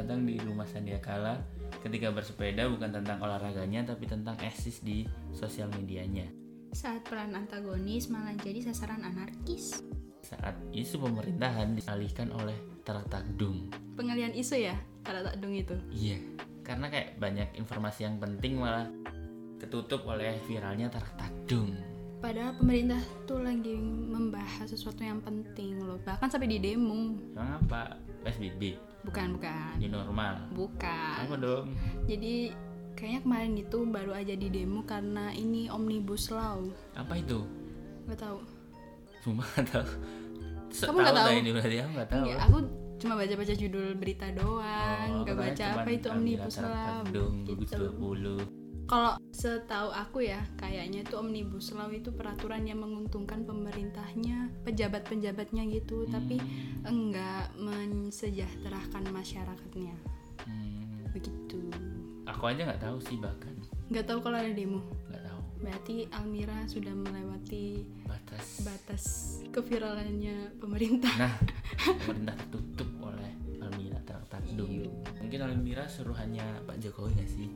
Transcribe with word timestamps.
datang 0.00 0.24
di 0.24 0.40
rumah 0.40 0.64
Sandiakala 0.64 1.36
ketika 1.84 2.08
bersepeda 2.08 2.66
bukan 2.72 2.88
tentang 2.88 3.20
olahraganya 3.20 3.92
tapi 3.92 4.08
tentang 4.08 4.36
eksis 4.40 4.80
di 4.80 5.04
sosial 5.36 5.68
medianya. 5.76 6.24
Saat 6.72 7.04
peran 7.04 7.36
antagonis 7.36 8.08
malah 8.08 8.32
jadi 8.40 8.72
sasaran 8.72 9.04
anarkis. 9.04 9.84
Saat 10.24 10.56
isu 10.72 11.04
pemerintahan 11.04 11.76
dialihkan 11.76 12.32
oleh 12.32 12.56
Tarak 12.86 13.12
Takdung. 13.12 13.68
Pengalian 13.98 14.32
isu 14.32 14.56
ya, 14.56 14.76
Tarak 15.04 15.32
Takdung 15.32 15.52
itu. 15.52 15.76
Iya, 15.92 16.18
karena 16.64 16.88
kayak 16.88 17.20
banyak 17.20 17.48
informasi 17.60 18.08
yang 18.08 18.16
penting 18.16 18.56
malah 18.56 18.88
ketutup 19.60 20.08
oleh 20.08 20.40
viralnya 20.48 20.88
Tarak 20.88 21.12
Takdung. 21.20 21.76
Padahal 22.20 22.52
pemerintah 22.56 23.00
tuh 23.24 23.40
lagi 23.40 23.72
membahas 23.80 24.68
sesuatu 24.68 25.00
yang 25.00 25.24
penting 25.24 25.80
loh, 25.80 25.96
bahkan 26.04 26.28
sampai 26.28 26.52
di 26.52 26.60
demo. 26.60 27.16
Emang 27.32 27.64
apa? 27.64 27.96
PSBB, 28.20 28.76
Bukan, 29.00 29.26
bukan. 29.34 29.72
new 29.78 29.88
normal. 29.88 30.34
Bukan. 30.52 31.16
Apa 31.24 31.34
dong? 31.36 31.72
Jadi 32.04 32.52
kayaknya 32.92 33.20
kemarin 33.22 33.52
itu 33.56 33.78
baru 33.82 34.12
aja 34.12 34.34
di 34.34 34.48
demo 34.48 34.84
karena 34.84 35.32
ini 35.32 35.66
omnibus 35.66 36.28
law. 36.28 36.60
Apa 36.92 37.16
itu? 37.16 37.40
Gak 38.06 38.20
tahu. 38.20 38.38
Cuma 39.20 39.44
nggak 39.46 39.66
tahu. 39.68 39.88
Se- 40.70 40.86
Kamu 40.86 40.98
nggak 40.98 41.14
dah 41.14 41.24
tahu? 41.26 41.32
ini 41.34 41.50
berarti 41.50 41.76
aku 41.78 41.92
tahu. 42.06 42.22
Enggak, 42.22 42.38
aku 42.40 42.58
cuma 43.00 43.14
baca-baca 43.16 43.54
judul 43.56 43.86
berita 43.96 44.26
doang, 44.30 45.08
Oh, 45.10 45.24
gak 45.24 45.36
baca 45.40 45.64
apa 45.74 45.88
itu 45.88 46.06
omnibus 46.06 46.56
law. 46.60 47.00
Gitu. 47.08 47.76
20. 47.96 48.59
Kalau 48.90 49.14
setahu 49.30 49.94
aku 49.94 50.26
ya, 50.26 50.42
kayaknya 50.58 51.06
itu 51.06 51.14
omnibus 51.14 51.70
law 51.70 51.86
itu 51.88 52.10
peraturan 52.10 52.66
yang 52.66 52.82
menguntungkan 52.82 53.46
pemerintahnya, 53.46 54.50
pejabat-pejabatnya 54.66 55.62
gitu, 55.70 56.10
tapi 56.10 56.42
enggak 56.82 57.54
mensejahterakan 57.54 59.06
masyarakatnya. 59.14 59.94
Hmm, 60.42 61.06
Begitu. 61.14 61.70
aku 62.26 62.50
aja 62.50 62.66
nggak 62.66 62.82
tahu 62.82 62.98
sih 63.00 63.14
bahkan 63.14 63.54
Nggak 63.90 64.06
tahu 64.06 64.18
kalau 64.22 64.38
ada 64.38 64.50
demo. 64.50 64.82
nggak 65.06 65.22
tahu 65.22 65.40
Berarti 65.60 65.94
Almira 66.10 66.58
sudah 66.66 66.90
melewati 66.90 67.86
batas. 68.06 68.46
batas 68.64 69.04
keviralannya 69.50 70.58
pemerintah. 70.58 71.14
Nah, 71.14 71.34
pemerintah 72.02 72.34
tertutup 72.34 72.90
oleh 73.02 73.30
Almira 73.60 74.02
Tarak 74.02 74.26
Takdung. 74.26 74.66
Iya. 74.66 74.90
Mungkin 75.20 75.40
Almira 75.42 75.86
suruhannya 75.86 76.66
Pak 76.66 76.78
Jokowi 76.80 77.14
nggak 77.14 77.30
sih? 77.30 77.50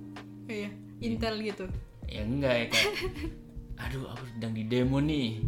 Iya, 0.45 0.69
intel 1.01 1.41
gitu. 1.41 1.65
Ya 2.05 2.21
enggak 2.23 2.55
ya 2.55 2.67
kayak, 2.69 2.93
aduh 3.83 4.05
aku 4.13 4.25
sedang 4.29 4.53
di 4.53 4.65
demo 4.65 5.01
nih. 5.01 5.41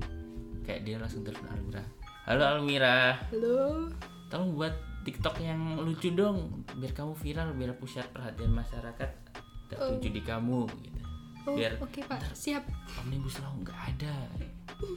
Kayak 0.65 0.81
dia 0.83 0.97
langsung 0.99 1.23
telepon 1.23 1.53
Almira. 1.53 1.83
Halo 2.27 2.43
Almira, 2.43 3.23
Halo. 3.31 3.87
tolong 4.27 4.59
buat 4.59 4.75
TikTok 5.07 5.39
yang 5.39 5.79
lucu 5.79 6.11
dong, 6.11 6.67
biar 6.75 6.91
kamu 6.91 7.15
viral, 7.15 7.55
biar 7.55 7.79
pusat 7.79 8.11
perhatian 8.11 8.51
masyarakat 8.51 9.11
tertuju 9.71 10.09
di 10.11 10.23
kamu. 10.25 10.67
Gitu. 10.67 11.01
Oh, 11.47 11.55
Biar 11.55 11.79
oke 11.79 12.03
Pak, 12.03 12.35
siap. 12.35 12.67
omnibus 12.99 13.39
law 13.39 13.55
nggak 13.63 13.79
ada, 13.95 14.27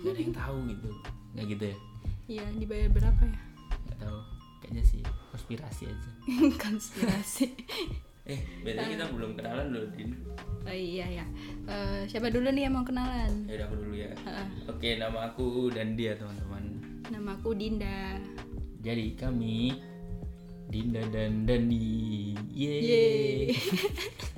nggak 0.02 0.10
ada 0.10 0.18
yang 0.18 0.34
tahu 0.34 0.58
gitu, 0.66 0.90
nggak 1.38 1.46
gitu 1.46 1.64
ya? 1.70 1.78
Iya, 2.26 2.46
dibayar 2.58 2.90
berapa 2.90 3.22
ya? 3.22 3.38
Nggak 3.86 3.98
tahu, 4.02 4.20
kayaknya 4.66 4.82
sih 4.82 5.02
konspirasi 5.30 5.84
aja. 5.86 6.10
Konspirasi. 6.66 7.46
Eh, 8.30 8.40
bedanya 8.62 8.94
kita 8.94 9.06
belum 9.10 9.34
kenalan 9.34 9.74
loh, 9.74 9.90
Din. 9.98 10.14
Oh 10.70 10.76
iya 10.76 11.06
ya. 11.10 11.26
Eh, 11.66 12.06
siapa 12.06 12.30
dulu 12.30 12.54
nih 12.54 12.70
yang 12.70 12.78
mau 12.78 12.86
kenalan? 12.86 13.50
Ya 13.50 13.58
udah 13.58 13.66
aku 13.66 13.76
dulu 13.82 13.96
ya. 13.98 14.14
Heeh. 14.14 14.48
Oke, 14.70 14.90
nama 15.02 15.34
aku 15.34 15.74
dan 15.74 15.98
dia 15.98 16.14
teman-teman. 16.14 16.78
Nama 17.10 17.30
aku 17.42 17.58
Dinda. 17.58 18.22
Jadi 18.86 19.18
kami 19.18 19.82
Dinda 20.70 21.02
dan 21.10 21.50
Dani. 21.50 22.38
Yeay. 22.54 22.82
Yeay. 22.86 23.58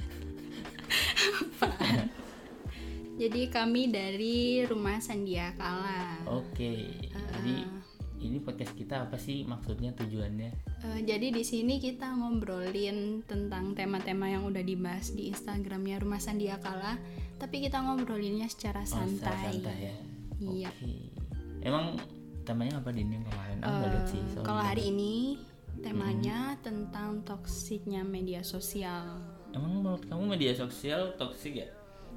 Jadi 3.21 3.53
kami 3.53 3.91
dari 3.91 4.65
Rumah 4.65 4.97
Sandiakala. 4.97 6.25
Oke. 6.25 6.89
Jadi 7.11 7.55
ini 8.21 8.37
podcast 8.37 8.73
kita 8.73 9.09
apa 9.09 9.17
sih 9.17 9.41
maksudnya 9.43 9.91
tujuannya? 9.97 10.51
Eh, 10.81 10.99
jadi 11.03 11.33
di 11.33 11.41
sini 11.41 11.81
kita 11.81 12.13
ngobrolin 12.13 13.25
tentang 13.25 13.73
tema-tema 13.73 14.29
yang 14.29 14.45
udah 14.45 14.61
dibahas 14.61 15.11
di 15.11 15.29
Instagramnya 15.29 15.97
Rumah 15.97 16.21
Sandiakala, 16.21 17.01
tapi 17.37 17.65
kita 17.65 17.81
ngobrolinnya 17.81 18.45
secara 18.45 18.85
Oh, 18.85 18.87
secara 18.87 19.09
santai. 19.09 19.53
santai 19.57 19.77
ya. 19.81 19.95
Iya. 20.41 20.69
Oke. 20.69 20.93
Emang 21.61 21.97
temanya 22.41 22.81
apa 22.81 22.89
Din 22.89 23.13
yang 23.13 23.25
kemarin? 23.25 23.57
Aku 23.61 23.69
nggak 23.69 23.89
lihat 23.93 24.07
sih. 24.09 24.21
Eh. 24.21 24.43
Kalau 24.45 24.61
hari 24.61 24.83
ini 24.89 25.13
temanya 25.81 26.57
tentang 26.61 27.21
toksiknya 27.21 28.05
media 28.05 28.41
sosial. 28.41 29.17
Emang 29.51 29.81
menurut 29.81 30.05
kamu 30.05 30.37
media 30.37 30.53
sosial 30.53 31.13
toksik 31.17 31.57
ya? 31.57 31.69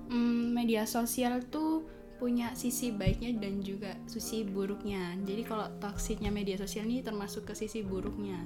Hmm, 0.08 0.52
media 0.52 0.84
sosial 0.84 1.40
tuh 1.48 1.84
punya 2.18 2.54
sisi 2.54 2.94
baiknya 2.94 3.34
dan 3.38 3.60
juga 3.60 3.94
sisi 4.06 4.46
buruknya. 4.46 5.18
Jadi 5.22 5.42
kalau 5.44 5.66
toksiknya 5.82 6.30
media 6.30 6.56
sosial 6.56 6.86
ini 6.86 7.02
termasuk 7.02 7.48
ke 7.48 7.54
sisi 7.56 7.82
buruknya. 7.82 8.38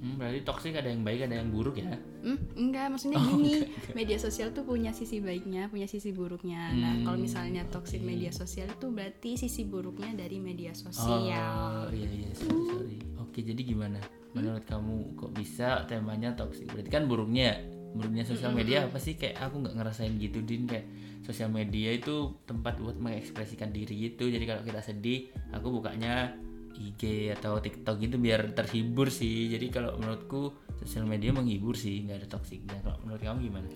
Hmm, 0.00 0.16
berarti 0.16 0.40
toksik 0.48 0.72
ada 0.80 0.88
yang 0.88 1.04
baik 1.04 1.28
ada 1.28 1.44
yang 1.44 1.52
buruk 1.52 1.76
ya? 1.76 1.92
Hmm, 2.24 2.40
enggak, 2.56 2.88
maksudnya 2.88 3.20
gini, 3.20 3.68
media 3.92 4.16
sosial 4.16 4.48
tuh 4.48 4.64
punya 4.64 4.96
sisi 4.96 5.20
baiknya, 5.20 5.68
punya 5.68 5.84
sisi 5.84 6.08
buruknya. 6.08 6.72
Nah, 6.72 6.94
kalau 7.04 7.20
misalnya 7.20 7.68
toksik 7.68 8.00
media 8.00 8.32
sosial 8.32 8.72
itu 8.72 8.88
berarti 8.88 9.36
sisi 9.36 9.68
buruknya 9.68 10.16
dari 10.16 10.40
media 10.40 10.72
sosial. 10.72 11.04
Oh 11.04 11.92
iya 11.92 12.08
iya 12.08 12.32
sorry 12.32 12.64
sorry. 12.72 12.96
Oke 13.20 13.44
jadi 13.44 13.60
gimana? 13.60 14.00
Menurut 14.32 14.64
kamu 14.64 15.20
kok 15.20 15.32
bisa 15.36 15.84
temanya 15.84 16.32
toksik? 16.32 16.72
Berarti 16.72 16.88
kan 16.88 17.04
buruknya 17.04 17.60
ya? 17.90 17.96
buruknya 17.98 18.24
sosial 18.24 18.54
media 18.54 18.86
apa 18.86 19.02
sih? 19.02 19.18
Kayak 19.18 19.50
aku 19.50 19.66
nggak 19.66 19.74
ngerasain 19.74 20.14
gitu 20.22 20.38
din 20.46 20.70
kayak 20.70 20.86
sosial 21.26 21.50
media 21.50 21.90
itu 21.94 22.38
tempat 22.46 22.78
buat 22.78 22.96
mengekspresikan 22.96 23.74
diri 23.74 24.10
gitu. 24.10 24.30
Jadi 24.30 24.44
kalau 24.46 24.62
kita 24.62 24.80
sedih, 24.80 25.30
aku 25.50 25.68
bukanya 25.74 26.34
IG 26.80 27.34
atau 27.36 27.60
TikTok 27.60 28.00
gitu 28.00 28.16
biar 28.16 28.54
terhibur 28.54 29.12
sih. 29.12 29.50
Jadi 29.50 29.68
kalau 29.68 29.98
menurutku 29.98 30.54
sosial 30.80 31.04
media 31.04 31.34
menghibur 31.34 31.76
sih, 31.76 32.06
nggak 32.06 32.24
ada 32.24 32.28
toksiknya. 32.38 32.78
Kalau 32.80 32.98
menurut 33.04 33.20
kamu 33.20 33.38
gimana? 33.50 33.68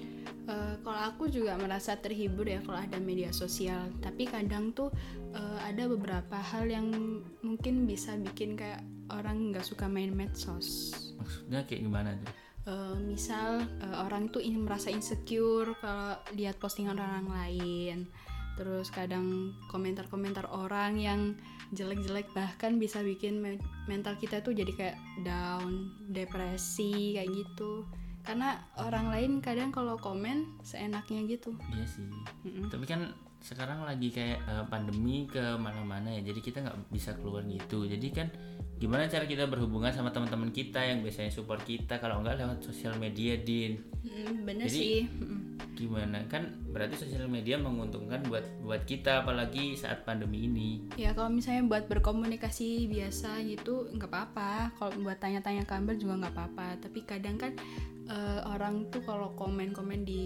Eh, 0.44 0.75
kalau 0.84 1.00
aku 1.08 1.32
juga 1.32 1.56
merasa 1.56 1.96
terhibur 1.96 2.44
ya 2.44 2.60
kalau 2.60 2.76
ada 2.76 3.00
media 3.00 3.32
sosial. 3.32 3.92
Tapi 4.00 4.28
kadang 4.28 4.76
tuh 4.76 4.92
eh, 5.32 5.58
ada 5.64 5.88
beberapa 5.88 6.36
hal 6.36 6.69
yang 6.69 6.88
mungkin 7.41 7.88
bisa 7.88 8.16
bikin 8.20 8.56
kayak 8.56 8.84
orang 9.08 9.52
nggak 9.52 9.64
suka 9.64 9.88
main 9.88 10.12
medsos. 10.12 10.92
Maksudnya 11.16 11.64
kayak 11.64 11.82
gimana 11.84 12.10
tuh? 12.20 12.44
Eh, 12.64 12.97
misal 12.97 13.60
eh, 13.60 13.97
orang 14.00 14.32
tuh 14.32 14.41
in- 14.41 14.64
merasa 14.64 14.88
insecure 14.88 15.76
kalau 15.84 16.16
lihat 16.32 16.56
postingan 16.56 16.97
orang 16.97 17.28
lain 17.28 18.08
terus 18.54 18.88
kadang 18.88 19.50
komentar-komentar 19.69 20.47
orang 20.48 20.94
yang 20.97 21.20
jelek-jelek 21.75 22.30
bahkan 22.32 22.78
bisa 22.78 23.02
bikin 23.02 23.42
me- 23.42 23.58
mental 23.84 24.14
kita 24.16 24.41
tuh 24.41 24.54
jadi 24.54 24.72
kayak 24.72 24.97
down 25.26 25.91
depresi 26.08 27.19
kayak 27.19 27.34
gitu 27.34 27.84
karena 28.22 28.62
orang 28.81 29.12
lain 29.12 29.32
kadang 29.42 29.69
kalau 29.69 30.00
komen 30.00 30.48
seenaknya 30.64 31.20
gitu 31.28 31.52
Iya 31.69 31.84
sih. 31.84 32.08
Tapi 32.72 32.84
kan 32.88 33.12
sekarang 33.44 33.84
lagi 33.84 34.08
kayak 34.08 34.41
eh, 34.41 34.64
pandemi 34.72 35.28
ke 35.28 35.60
mana-mana 35.60 36.08
ya. 36.16 36.25
Jadi 36.25 36.41
kita 36.41 36.64
nggak 36.64 36.78
bisa 36.88 37.12
keluar 37.20 37.44
gitu. 37.44 37.84
Jadi 37.84 38.08
kan 38.08 38.32
gimana 38.75 39.07
cara 39.07 39.25
kita 39.25 39.47
berhubungan 39.47 39.95
sama 39.95 40.11
teman-teman 40.11 40.51
kita 40.51 40.83
yang 40.83 41.01
biasanya 41.01 41.31
support 41.31 41.62
kita 41.62 41.97
kalau 41.97 42.21
nggak 42.21 42.37
lewat 42.37 42.59
sosial 42.61 42.99
media 42.99 43.39
din. 43.39 43.79
Mm, 44.03 44.45
bener 44.45 44.67
Jadi- 44.67 44.79
sih 44.79 45.01
Mm. 45.09 45.41
Gimana 45.75 46.23
kan 46.31 46.55
berarti 46.71 46.95
sosial 46.95 47.27
media 47.27 47.59
menguntungkan 47.59 48.23
buat 48.27 48.43
buat 48.62 48.87
kita 48.87 49.23
apalagi 49.23 49.75
saat 49.75 50.07
pandemi 50.07 50.47
ini. 50.47 50.87
ya 50.95 51.15
kalau 51.15 51.31
misalnya 51.31 51.67
buat 51.67 51.91
berkomunikasi 51.91 52.87
biasa 52.87 53.43
gitu 53.43 53.91
nggak 53.91 54.07
apa-apa 54.07 54.71
kalau 54.79 54.95
buat 55.03 55.19
tanya-tanya 55.19 55.67
kabar 55.67 55.94
juga 55.94 56.15
nggak 56.23 56.35
apa-apa 56.35 56.67
tapi 56.79 57.03
kadang 57.03 57.38
kan 57.38 57.53
eh, 58.06 58.41
orang 58.47 58.87
tuh 58.91 59.03
kalau 59.03 59.35
komen-komen 59.35 60.06
di 60.06 60.23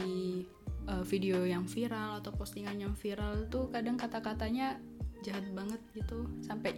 eh, 0.85 1.05
video 1.05 1.45
yang 1.45 1.65
viral 1.65 2.21
atau 2.21 2.33
postingan 2.33 2.77
yang 2.77 2.93
viral 2.93 3.49
tuh 3.49 3.69
kadang 3.73 3.97
kata-katanya 3.97 4.77
jahat 5.25 5.45
banget 5.53 5.81
gitu 5.93 6.29
sampai 6.41 6.77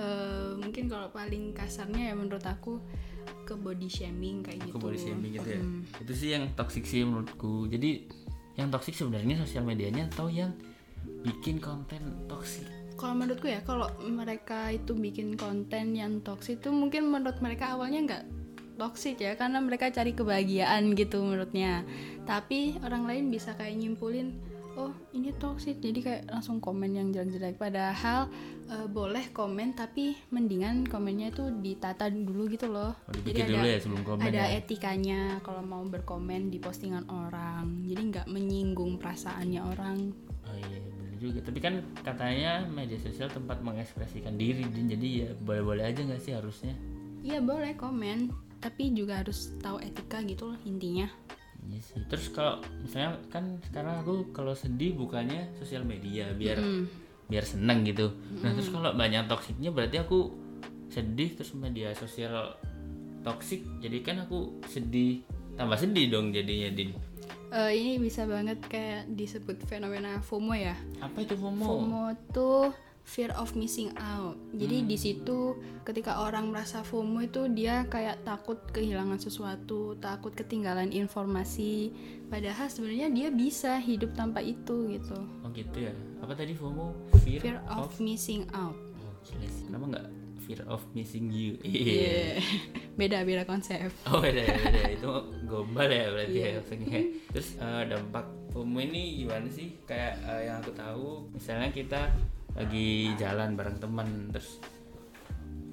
eh, 0.00 0.50
mungkin 0.56 0.88
kalau 0.88 1.12
paling 1.12 1.52
kasarnya 1.52 2.10
ya 2.10 2.14
menurut 2.16 2.42
aku 2.48 2.80
ke 3.44 3.52
body 3.52 3.86
shaming 3.86 4.40
kayak 4.40 4.64
Ke 4.64 4.66
gitu 4.72 4.80
body 4.80 4.98
shaming 4.98 5.30
gitu 5.36 5.48
ya. 5.52 5.62
Mm. 5.62 5.82
Itu 6.00 6.12
sih 6.16 6.28
yang 6.32 6.44
toksik 6.56 6.88
sih 6.88 7.04
menurutku. 7.04 7.68
Jadi 7.68 8.08
yang 8.56 8.72
toksik 8.72 8.96
sebenarnya 8.96 9.38
sosial 9.40 9.62
medianya 9.62 10.08
atau 10.10 10.32
yang 10.32 10.56
bikin 11.24 11.60
konten 11.60 12.28
toksik. 12.28 12.64
kalau 13.00 13.16
menurutku 13.16 13.48
ya 13.48 13.64
kalau 13.64 13.88
mereka 14.04 14.68
itu 14.68 14.92
bikin 14.92 15.32
konten 15.32 15.96
yang 15.96 16.20
toksik 16.20 16.60
itu 16.60 16.68
mungkin 16.68 17.08
menurut 17.08 17.40
mereka 17.40 17.72
awalnya 17.72 18.04
nggak 18.04 18.24
toksik 18.76 19.20
ya 19.20 19.36
karena 19.40 19.60
mereka 19.60 19.88
cari 19.88 20.12
kebahagiaan 20.12 20.92
gitu 20.92 21.24
menurutnya 21.24 21.84
tapi 22.28 22.76
orang 22.84 23.08
lain 23.08 23.32
bisa 23.32 23.56
kayak 23.56 23.76
nyimpulin 23.76 24.36
oh 24.80 24.90
ini 25.12 25.30
toxic. 25.36 25.76
Jadi 25.78 26.00
kayak 26.00 26.22
langsung 26.32 26.58
komen 26.58 26.96
yang 26.96 27.08
jelek-jelek. 27.12 27.60
Padahal 27.60 28.32
eh, 28.72 28.86
boleh 28.88 29.28
komen 29.36 29.76
tapi 29.76 30.16
mendingan 30.32 30.88
komennya 30.88 31.32
itu 31.32 31.52
ditata 31.60 32.08
dulu 32.08 32.48
gitu 32.48 32.72
loh. 32.72 32.96
Oh, 32.96 33.12
dipikir 33.12 33.44
dulu 33.44 33.66
ya 33.68 33.78
sebelum 33.78 34.02
komen 34.02 34.24
ada 34.24 34.48
ya. 34.48 34.58
etikanya 34.58 35.38
kalau 35.44 35.60
mau 35.60 35.84
berkomen 35.84 36.48
di 36.48 36.56
postingan 36.56 37.04
orang. 37.12 37.84
Jadi 37.84 38.02
nggak 38.16 38.26
menyinggung 38.32 38.96
perasaannya 38.96 39.60
orang. 39.60 39.98
Oh 40.48 40.56
iya 40.56 40.78
bener 40.80 41.14
juga. 41.20 41.38
Tapi 41.44 41.58
kan 41.60 41.74
katanya 42.00 42.64
media 42.64 42.96
sosial 42.96 43.28
tempat 43.28 43.60
mengekspresikan 43.60 44.40
diri. 44.40 44.64
Jadi 44.64 45.08
ya 45.26 45.28
boleh-boleh 45.36 45.84
aja 45.84 46.00
nggak 46.00 46.22
sih 46.22 46.32
harusnya? 46.32 46.72
iya 47.20 47.36
boleh 47.36 47.76
komen. 47.76 48.32
Tapi 48.60 48.92
juga 48.92 49.24
harus 49.24 49.56
tahu 49.64 49.80
etika 49.80 50.20
gitu 50.24 50.52
loh 50.52 50.58
intinya 50.68 51.08
Iya 51.62 51.80
sih. 51.80 52.00
Terus 52.06 52.26
kalau 52.30 52.54
misalnya 52.78 53.20
kan 53.28 53.60
sekarang 53.62 54.00
aku 54.00 54.14
kalau 54.30 54.52
sedih 54.52 54.94
bukannya 54.94 55.52
sosial 55.54 55.82
media 55.82 56.32
biar 56.32 56.56
Hmm. 56.56 56.84
biar 57.26 57.44
seneng 57.44 57.84
gitu. 57.84 58.10
Nah 58.38 58.50
terus 58.50 58.68
kalau 58.68 58.90
banyak 58.90 59.24
toksiknya 59.24 59.70
berarti 59.70 59.98
aku 59.98 60.34
sedih 60.88 61.30
terus 61.32 61.54
media 61.54 61.94
sosial 61.94 62.58
toksik 63.20 63.62
jadi 63.78 64.00
kan 64.00 64.16
aku 64.20 64.58
sedih 64.64 65.22
tambah 65.54 65.76
sedih 65.76 66.08
dong 66.08 66.32
jadinya 66.32 66.72
Din. 66.72 66.90
Eh, 67.50 67.70
ini 67.72 67.98
bisa 67.98 68.24
banget 68.24 68.58
kayak 68.64 69.10
disebut 69.10 69.58
fenomena 69.64 70.18
FOMO 70.20 70.54
ya 70.54 70.74
Apa 70.98 71.20
itu 71.20 71.34
FOMO? 71.34 71.62
FOMO 71.62 72.02
tuh 72.30 72.70
fear 73.02 73.34
of 73.34 73.52
missing 73.52 73.90
out. 73.96 74.38
Jadi 74.52 74.86
di 74.86 74.94
situ 74.94 75.54
ketika 75.82 76.22
orang 76.22 76.50
merasa 76.50 76.80
FOMO 76.80 77.20
itu 77.20 77.50
dia 77.50 77.82
kayak 77.84 78.22
takut 78.22 78.60
kehilangan 78.70 79.18
sesuatu, 79.18 79.98
takut 79.98 80.30
ketinggalan 80.30 80.90
informasi. 80.90 81.90
Padahal 82.26 82.70
sebenarnya 82.70 83.10
dia 83.10 83.28
bisa 83.28 83.76
hidup 83.76 84.14
tanpa 84.14 84.38
itu 84.40 84.86
gitu. 84.88 85.18
Oh 85.42 85.50
gitu 85.50 85.90
ya. 85.90 85.94
Apa 86.22 86.34
tadi 86.34 86.54
FOMO? 86.54 86.94
Fear, 87.20 87.40
Fear 87.42 87.58
of 87.68 87.90
missing 87.98 88.46
out. 88.54 88.78
Oh, 88.78 89.14
sih. 89.26 89.66
Kenapa 89.66 89.84
nggak 89.90 90.06
fear 90.40 90.62
of 90.70 90.82
missing 90.94 91.34
you? 91.34 91.58
Iya. 91.60 92.38
Beda-beda 92.98 93.42
konsep. 93.42 93.90
Oh 94.06 94.20
beda 94.20 94.38
ya 94.38 94.54
beda 94.60 94.82
itu 94.92 95.10
gombal 95.50 95.88
ya 95.88 96.06
berarti 96.14 96.36
Iya. 96.36 96.46
ya 96.46 96.54
maksudnya. 96.62 97.00
Terus 97.32 97.48
eh, 97.58 97.82
dampak 97.90 98.26
FOMO 98.54 98.78
ini 98.78 99.18
gimana 99.18 99.48
sih? 99.50 99.74
Kayak 99.82 100.14
eh, 100.22 100.42
yang 100.46 100.62
aku 100.62 100.70
tahu, 100.70 101.06
misalnya 101.32 101.74
kita 101.74 102.00
lagi 102.60 102.88
jalan 103.16 103.56
bareng 103.56 103.78
teman, 103.80 104.08
terus 104.30 104.60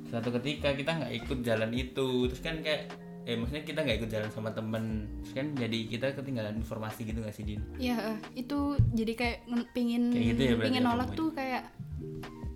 suatu 0.07 0.31
ketika 0.39 0.71
kita 0.71 0.91
nggak 0.95 1.13
ikut 1.19 1.39
jalan 1.43 1.71
itu, 1.75 2.31
terus 2.31 2.39
kan 2.39 2.63
kayak 2.63 2.87
eh 3.27 3.35
maksudnya 3.35 3.67
kita 3.67 3.79
nggak 3.83 3.97
ikut 3.99 4.09
jalan 4.09 4.29
sama 4.31 4.55
temen 4.55 5.03
terus 5.19 5.35
kan 5.35 5.47
jadi 5.51 5.79
kita 5.91 6.05
ketinggalan 6.15 6.55
informasi 6.55 7.03
gitu 7.03 7.19
nggak 7.19 7.35
sih 7.35 7.43
Din? 7.43 7.59
Ya, 7.75 8.15
eh, 8.15 8.17
itu 8.39 8.79
jadi 8.95 9.13
kayak 9.19 9.37
pingin 9.75 10.15
Kayak 10.15 10.25
gitu 10.31 10.41
ya 10.47 10.53
pingin 10.63 10.79
ya 10.79 10.87
nolak 10.87 11.11
tuh 11.11 11.35
kayak 11.35 11.67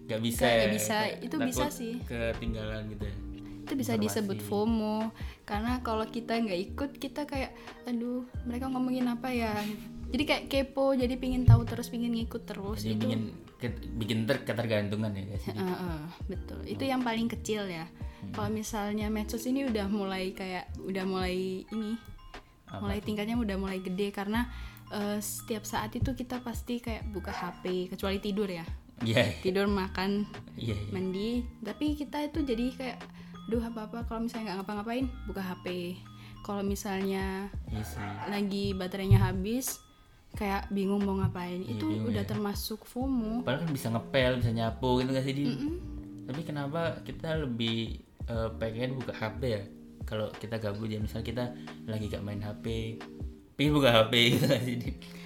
Gak 0.08 0.24
bisa 0.24 0.44
ya? 0.44 0.56
nggak 0.64 0.76
bisa. 0.76 0.96
Kayak 0.96 1.18
Itu 1.28 1.36
bisa 1.44 1.66
sih. 1.68 1.94
ketinggalan 2.08 2.88
gitu 2.88 3.04
ya 3.04 3.16
itu 3.62 3.80
bisa 3.80 3.96
Informasi. 3.96 4.04
disebut 4.20 4.40
FOMO 4.52 4.98
karena 5.48 5.80
kalau 5.80 6.04
kita 6.04 6.36
nggak 6.36 6.60
ikut 6.74 6.92
kita 7.00 7.24
kayak 7.24 7.56
aduh 7.88 8.28
mereka 8.44 8.68
ngomongin 8.68 9.08
apa 9.08 9.32
ya 9.32 9.56
jadi 10.12 10.24
kayak 10.28 10.44
kepo 10.52 10.92
jadi 10.92 11.16
pingin 11.16 11.48
tahu 11.48 11.64
terus 11.64 11.88
pingin 11.88 12.12
ngikut 12.12 12.44
terus 12.44 12.84
jadi 12.84 13.00
itu 13.00 13.06
ke- 13.08 13.32
bikin 13.70 14.26
ter 14.26 14.42
ketergantungan 14.42 15.14
ya 15.14 15.24
guys. 15.30 15.46
Eh, 15.46 15.60
eh, 15.60 16.02
betul. 16.26 16.60
Itu 16.66 16.84
yang 16.88 17.06
paling 17.06 17.30
kecil 17.30 17.70
ya. 17.70 17.86
Hmm. 18.22 18.38
kalau 18.38 18.50
misalnya 18.54 19.10
medsos 19.10 19.50
ini 19.50 19.66
udah 19.66 19.90
mulai 19.90 20.30
kayak 20.38 20.70
udah 20.78 21.10
mulai 21.10 21.66
ini 21.66 21.98
Apa 22.70 22.86
mulai 22.86 23.02
tingkatnya 23.02 23.34
udah 23.34 23.58
mulai 23.58 23.82
gede 23.82 24.14
karena 24.14 24.46
eh, 24.94 25.18
setiap 25.18 25.66
saat 25.66 25.90
itu 25.98 26.14
kita 26.14 26.38
pasti 26.46 26.78
kayak 26.78 27.10
buka 27.10 27.34
HP 27.34 27.90
kecuali 27.90 28.22
tidur 28.22 28.46
ya. 28.46 28.66
Iya 29.02 29.42
tidur 29.42 29.66
makan 29.66 30.30
iya 30.54 30.78
iya. 30.78 30.94
mandi. 30.94 31.42
Tapi 31.66 31.98
kita 31.98 32.22
itu 32.30 32.46
jadi 32.46 32.66
kayak 32.78 33.00
duh 33.50 33.62
apa 33.66 33.90
apa 33.90 34.06
kalau 34.06 34.30
misalnya 34.30 34.54
nggak 34.54 34.58
ngapa-ngapain 34.62 35.06
buka 35.26 35.42
HP 35.42 35.98
kalau 36.46 36.62
misalnya 36.66 37.50
iya 37.70 37.84
sih. 37.86 38.02
lagi 38.30 38.66
baterainya 38.78 39.18
habis 39.22 39.82
kayak 40.34 40.68
bingung 40.68 41.00
mau 41.00 41.16
ngapain 41.16 41.60
Iya, 41.60 41.76
itu 41.76 41.86
udah 42.02 42.24
ya. 42.24 42.28
termasuk 42.28 42.84
FOMO 42.84 43.42
padahal 43.42 43.64
kan 43.64 43.72
bisa 43.72 43.88
ngepel 43.90 44.32
bisa 44.40 44.52
nyapu 44.52 44.90
gitu 44.98 45.12
gak 45.12 45.24
sih 45.24 45.34
Din? 45.34 45.50
Mm-mm. 45.50 45.76
tapi 46.24 46.42
kenapa 46.42 46.82
kita 47.02 47.36
lebih 47.38 48.00
eh, 48.26 48.50
pengen 48.56 48.96
buka 48.96 49.12
HP 49.12 49.42
ya 49.44 49.64
kalau 50.02 50.32
kita 50.34 50.56
gabut 50.58 50.88
ya 50.88 50.98
misal 50.98 51.20
kita 51.20 51.52
lagi 51.84 52.08
gak 52.08 52.22
main 52.22 52.40
HP 52.40 52.98
pengen 53.54 53.74
buka 53.74 53.90
HP 53.94 54.14
gitu 54.32 54.46
gak 54.46 54.62
sih 54.62 54.76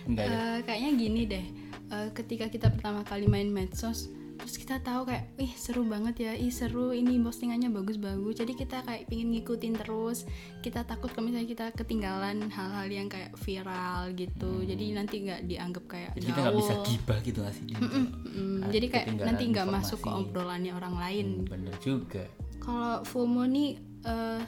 enggak 0.06 0.26
ada 0.26 0.36
Eh, 0.36 0.58
kayaknya 0.64 0.92
gini 0.96 1.22
deh 1.26 1.46
Eh, 1.86 2.10
ketika 2.12 2.50
kita 2.50 2.68
pertama 2.68 3.06
kali 3.06 3.26
main 3.26 3.46
medsos 3.48 4.10
terus 4.36 4.56
kita 4.56 4.80
tahu 4.80 5.08
kayak 5.08 5.32
ih 5.40 5.54
seru 5.56 5.84
banget 5.84 6.16
ya 6.22 6.32
ih 6.36 6.52
seru 6.52 6.92
ini 6.92 7.18
postingannya 7.20 7.72
bagus-bagus. 7.72 8.38
Jadi 8.38 8.54
kita 8.54 8.84
kayak 8.84 9.08
pingin 9.08 9.32
ngikutin 9.34 9.74
terus. 9.80 10.24
Kita 10.60 10.84
takut 10.84 11.12
kalau 11.12 11.28
misalnya 11.28 11.50
kita 11.50 11.66
ketinggalan 11.74 12.52
hal-hal 12.52 12.88
yang 12.88 13.08
kayak 13.08 13.34
viral 13.40 14.14
gitu. 14.14 14.62
Jadi 14.62 14.86
nanti 14.94 15.16
nggak 15.26 15.42
dianggap 15.48 15.84
kayak 15.88 16.10
Hmm. 16.12 16.18
jadi 16.22 16.26
kita 16.30 16.40
nggak 16.40 16.58
bisa 16.60 16.74
gibah 16.86 17.20
gitu 17.24 17.40
gak 17.42 17.56
sih? 17.56 17.66
Mm, 17.76 18.60
jadi 18.70 18.88
kayak 18.92 19.08
nanti 19.20 19.44
nggak 19.50 19.68
masuk 19.68 20.00
ke 20.00 20.10
obrolannya 20.10 20.72
orang 20.72 20.96
lain. 20.96 21.28
Hmm, 21.42 21.48
bener 21.50 21.76
juga. 21.82 22.24
Kalau 22.60 23.02
FOMO 23.04 23.44
nih 23.46 23.70
eh, 24.06 24.42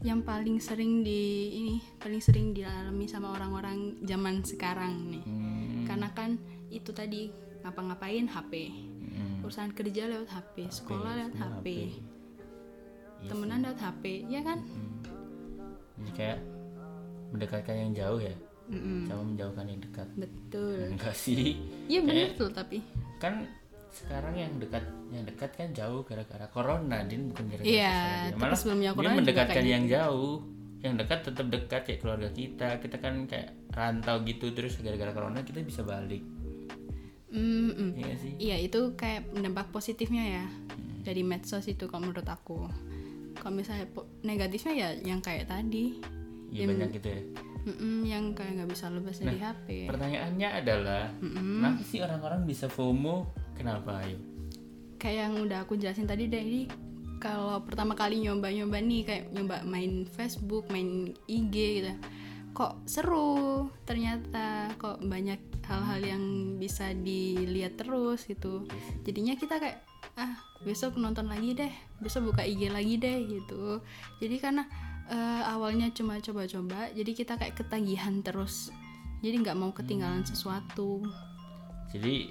yang 0.00 0.24
paling 0.24 0.60
sering 0.60 1.04
di 1.04 1.22
ini 1.52 1.74
paling 2.00 2.24
sering 2.24 2.56
dialami 2.56 3.04
sama 3.04 3.36
orang-orang 3.36 4.00
zaman 4.04 4.40
sekarang 4.44 5.12
nih. 5.12 5.24
Hmm, 5.24 5.84
karena 5.84 6.08
kan 6.12 6.40
itu 6.70 6.92
tadi 6.92 7.28
ngapa-ngapain 7.60 8.24
HP 8.24 8.52
urusan 9.50 9.74
kerja 9.74 10.06
lewat 10.06 10.28
HP 10.28 10.56
sekolah 10.70 11.12
lewat 11.12 11.34
semua 11.34 11.50
HP 11.52 11.66
Iya 13.18 13.28
temenan 13.28 13.58
lewat 13.60 13.80
HP 13.82 14.04
ya 14.26 14.40
kan? 14.40 14.58
Hmm. 14.62 14.90
jadi 15.98 16.10
kayak 16.14 16.38
mendekatkan 17.30 17.76
yang 17.76 17.92
jauh 17.92 18.20
ya? 18.20 18.34
Mm-mm, 18.70 19.02
sama 19.04 19.22
menjauhkan 19.26 19.66
yang 19.66 19.80
dekat? 19.80 20.08
Betul. 20.14 20.78
Enggak 20.94 21.12
sih. 21.12 21.58
Iya 21.84 22.00
Kayak- 22.00 22.38
tuh 22.38 22.48
tapi. 22.48 22.78
kan 23.18 23.34
sekarang 23.90 24.34
yang 24.34 24.52
dekat 24.56 24.80
yang 25.10 25.26
dekat 25.26 25.50
kan 25.52 25.68
jauh 25.74 26.00
gara-gara 26.00 26.46
corona 26.48 27.02
din 27.02 27.28
bukan 27.28 27.44
gara-gara 27.50 27.66
Iya, 27.68 27.90
sosial 27.90 28.06
media. 28.06 28.30
tapi 28.30 28.40
malah 28.40 28.56
sebelumnya 28.56 28.86
dia 28.86 28.94
corona 28.94 29.10
juga 29.10 29.18
mendekatkan 29.20 29.50
kayak 29.50 29.60
gitu. 29.60 29.74
yang 29.74 29.84
jauh. 29.90 30.36
Yang 30.80 30.94
dekat 30.96 31.18
tetap 31.20 31.46
dekat 31.50 31.80
kayak 31.84 31.98
keluarga 32.00 32.28
kita. 32.32 32.68
Kita 32.78 32.96
kan 32.96 33.14
kayak 33.26 33.48
rantau 33.68 34.16
gitu 34.22 34.46
terus 34.50 34.72
gara-gara 34.78 35.12
corona 35.12 35.40
kita 35.42 35.60
bisa 35.60 35.82
balik 35.82 36.22
Iya 37.92 38.14
sih 38.16 38.32
Iya 38.36 38.56
itu 38.60 38.80
kayak 38.92 39.30
dampak 39.34 39.70
positifnya 39.70 40.24
ya 40.24 40.44
Hmm. 40.46 41.00
dari 41.02 41.22
medsos 41.22 41.64
itu 41.64 41.86
kalau 41.86 42.04
menurut 42.04 42.24
aku. 42.24 42.68
Kalau 43.34 43.54
misalnya 43.54 43.88
negatifnya 44.20 44.72
ya 44.74 44.88
yang 45.00 45.18
kayak 45.18 45.46
tadi, 45.46 45.96
iya 46.48 46.66
banyak 46.66 46.92
gitu 46.92 47.08
ya 47.08 47.22
Mm-mm, 47.62 48.04
yang 48.04 48.32
kayak 48.32 48.52
nggak 48.54 48.70
bisa 48.70 48.88
lepas 48.88 49.16
dari 49.16 49.32
Nah, 49.34 49.48
HP. 49.50 49.66
pertanyaannya 49.86 50.48
adalah 50.54 51.02
Mm-mm. 51.14 51.56
kenapa 51.56 51.82
sih 51.82 52.00
orang-orang 52.00 52.40
bisa 52.44 52.66
FOMO 52.66 53.28
kenapa 53.54 54.00
ayo 54.00 54.16
Kayak 54.96 55.16
yang 55.22 55.34
udah 55.40 55.58
aku 55.64 55.76
jelasin 55.76 56.04
tadi 56.04 56.24
dari 56.24 56.68
kalau 57.16 57.60
pertama 57.60 57.92
kali 57.92 58.20
nyoba-nyoba 58.20 58.76
nih 58.78 59.02
kayak 59.02 59.24
nyoba 59.30 59.60
main 59.62 60.04
Facebook, 60.06 60.68
main 60.68 61.12
IG 61.26 61.54
gitu. 61.80 61.92
Kok 62.50 62.84
seru 62.84 63.40
ternyata 63.82 64.72
kok 64.74 65.00
banyak 65.00 65.40
hal-hal 65.70 66.00
yang 66.02 66.24
bisa 66.58 66.90
dilihat 66.90 67.78
terus 67.78 68.26
gitu. 68.26 68.66
Jadinya 69.06 69.38
kita 69.38 69.62
kayak 69.62 69.86
ah 70.18 70.34
besok 70.66 70.98
nonton 70.98 71.30
lagi 71.30 71.54
deh, 71.54 71.72
besok 72.02 72.34
buka 72.34 72.42
IG 72.42 72.66
lagi 72.74 72.98
deh 72.98 73.18
gitu. 73.30 73.78
Jadi 74.18 74.36
karena 74.42 74.66
eh, 75.06 75.42
awalnya 75.46 75.94
cuma 75.94 76.18
coba-coba, 76.18 76.90
jadi 76.90 77.10
kita 77.14 77.38
kayak 77.38 77.54
ketagihan 77.54 78.20
terus. 78.20 78.74
Jadi 79.22 79.46
nggak 79.46 79.56
mau 79.58 79.70
ketinggalan 79.70 80.26
sesuatu. 80.26 81.04
jadi 81.90 82.30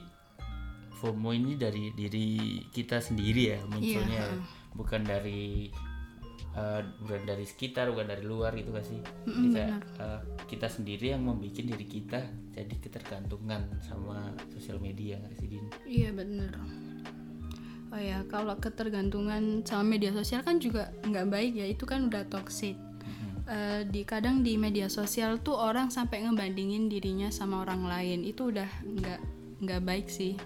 FOMO 1.00 1.36
ini 1.36 1.56
dari 1.56 1.92
diri 1.96 2.60
kita 2.72 3.00
sendiri 3.00 3.56
ya 3.56 3.60
munculnya 3.68 4.24
ya. 4.24 4.36
bukan 4.76 5.04
dari 5.04 5.72
eh, 6.56 6.82
bukan 7.04 7.22
dari 7.26 7.46
sekitar 7.46 7.92
bukan 7.92 8.08
dari 8.10 8.24
luar 8.26 8.56
gitu 8.58 8.74
gak 8.74 8.88
sih 8.88 9.02
jadi 9.26 9.48
kayak 9.54 9.74
eh, 10.02 10.20
kita 10.50 10.68
sendiri 10.72 11.14
yang 11.14 11.22
membuat 11.26 11.60
diri 11.60 11.86
kita 11.86 12.26
jadi 12.54 12.76
ketergantungan 12.82 13.70
sama 13.86 14.34
sosial 14.52 14.82
media 14.82 15.22
nggak 15.22 15.36
sih 15.40 15.48
Din? 15.48 15.66
Iya 15.86 16.10
bener. 16.12 16.52
Oh 17.90 17.98
ya, 17.98 18.22
kalau 18.30 18.54
ketergantungan 18.62 19.66
sama 19.66 19.98
media 19.98 20.14
sosial 20.14 20.46
kan 20.46 20.62
juga 20.62 20.94
nggak 21.02 21.26
baik 21.26 21.54
ya. 21.58 21.66
Itu 21.66 21.90
kan 21.90 22.06
udah 22.06 22.30
toxic. 22.30 22.78
Eh, 23.50 23.82
di 23.90 24.06
kadang 24.06 24.46
di 24.46 24.62
media 24.62 24.86
sosial 24.86 25.42
tuh 25.42 25.58
orang 25.58 25.90
sampai 25.90 26.22
ngebandingin 26.22 26.86
dirinya 26.86 27.34
sama 27.34 27.66
orang 27.66 27.90
lain. 27.90 28.22
Itu 28.22 28.54
udah 28.54 28.70
nggak 28.86 29.20
nggak 29.66 29.82
baik 29.82 30.06
sih. 30.06 30.38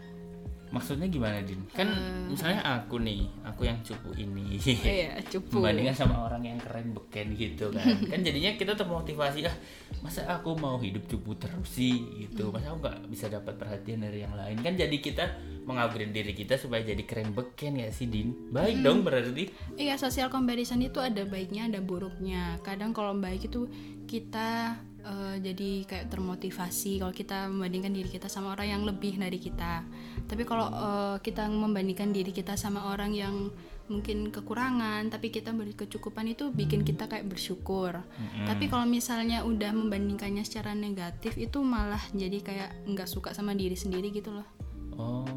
Maksudnya 0.73 1.05
gimana 1.05 1.37
din? 1.45 1.61
Kan 1.69 1.93
misalnya 2.25 2.65
aku 2.65 2.97
nih 2.97 3.29
aku 3.45 3.69
yang 3.69 3.77
cupu 3.85 4.09
ini. 4.17 4.57
Iya, 4.57 5.21
cupu. 5.29 5.61
membandingkan 5.61 5.93
sama 5.93 6.25
orang 6.25 6.41
yang 6.49 6.57
keren 6.57 6.97
beken 6.97 7.37
gitu 7.37 7.69
kan. 7.69 7.85
Kan 8.11 8.25
jadinya 8.25 8.57
kita 8.57 8.73
termotivasi 8.73 9.45
ah 9.45 9.55
masa 10.01 10.25
aku 10.25 10.57
mau 10.57 10.81
hidup 10.81 11.05
cupu 11.05 11.37
terus 11.37 11.77
sih? 11.77 12.25
Gitu. 12.25 12.49
Masa 12.49 12.73
aku 12.73 12.89
nggak 12.89 12.97
bisa 13.13 13.29
dapat 13.29 13.53
perhatian 13.61 14.01
dari 14.01 14.25
yang 14.25 14.33
lain? 14.33 14.57
Kan 14.65 14.73
jadi 14.73 14.97
kita 14.97 15.37
mengupgrade 15.69 16.11
diri 16.11 16.33
kita 16.33 16.57
supaya 16.57 16.81
jadi 16.81 17.05
keren 17.05 17.37
beken 17.37 17.77
ya 17.77 17.93
sih 17.93 18.09
din? 18.09 18.33
Baik 18.49 18.81
dong 18.81 19.05
berarti. 19.05 19.53
Iya, 19.77 20.01
social 20.01 20.33
comparison 20.33 20.81
itu 20.81 20.97
ada 20.97 21.21
baiknya, 21.29 21.69
ada 21.69 21.79
buruknya. 21.85 22.57
Kadang 22.65 22.97
kalau 22.97 23.13
baik 23.13 23.45
itu 23.45 23.69
kita 24.09 24.81
eh, 25.03 25.35
jadi 25.43 25.69
kayak 25.83 26.05
termotivasi 26.09 27.03
kalau 27.03 27.13
kita 27.13 27.47
membandingkan 27.51 27.93
diri 27.93 28.09
kita 28.09 28.27
sama 28.31 28.55
orang 28.55 28.67
yang 28.73 28.83
lebih 28.87 29.19
dari 29.19 29.37
kita. 29.37 29.83
Tapi 30.25 30.43
kalau 30.47 30.67
eh, 30.71 31.15
kita 31.21 31.47
membandingkan 31.47 32.09
diri 32.09 32.31
kita 32.31 32.55
sama 32.55 32.89
orang 32.89 33.11
yang 33.13 33.51
mungkin 33.91 34.31
kekurangan, 34.31 35.11
tapi 35.11 35.27
kita 35.27 35.51
berkecukupan 35.51 36.31
itu 36.31 36.49
bikin 36.55 36.87
kita 36.87 37.11
kayak 37.11 37.27
bersyukur. 37.27 37.99
Tapi 38.47 38.71
kalau 38.71 38.87
misalnya 38.87 39.43
udah 39.43 39.75
membandingkannya 39.75 40.47
secara 40.47 40.71
negatif 40.71 41.35
itu 41.35 41.59
malah 41.59 41.99
jadi 42.15 42.39
kayak 42.39 42.69
nggak 42.87 43.11
suka 43.11 43.35
sama 43.35 43.51
diri 43.51 43.75
sendiri 43.75 44.07
gitu 44.15 44.31
loh. 44.31 44.47
oh 44.93 45.27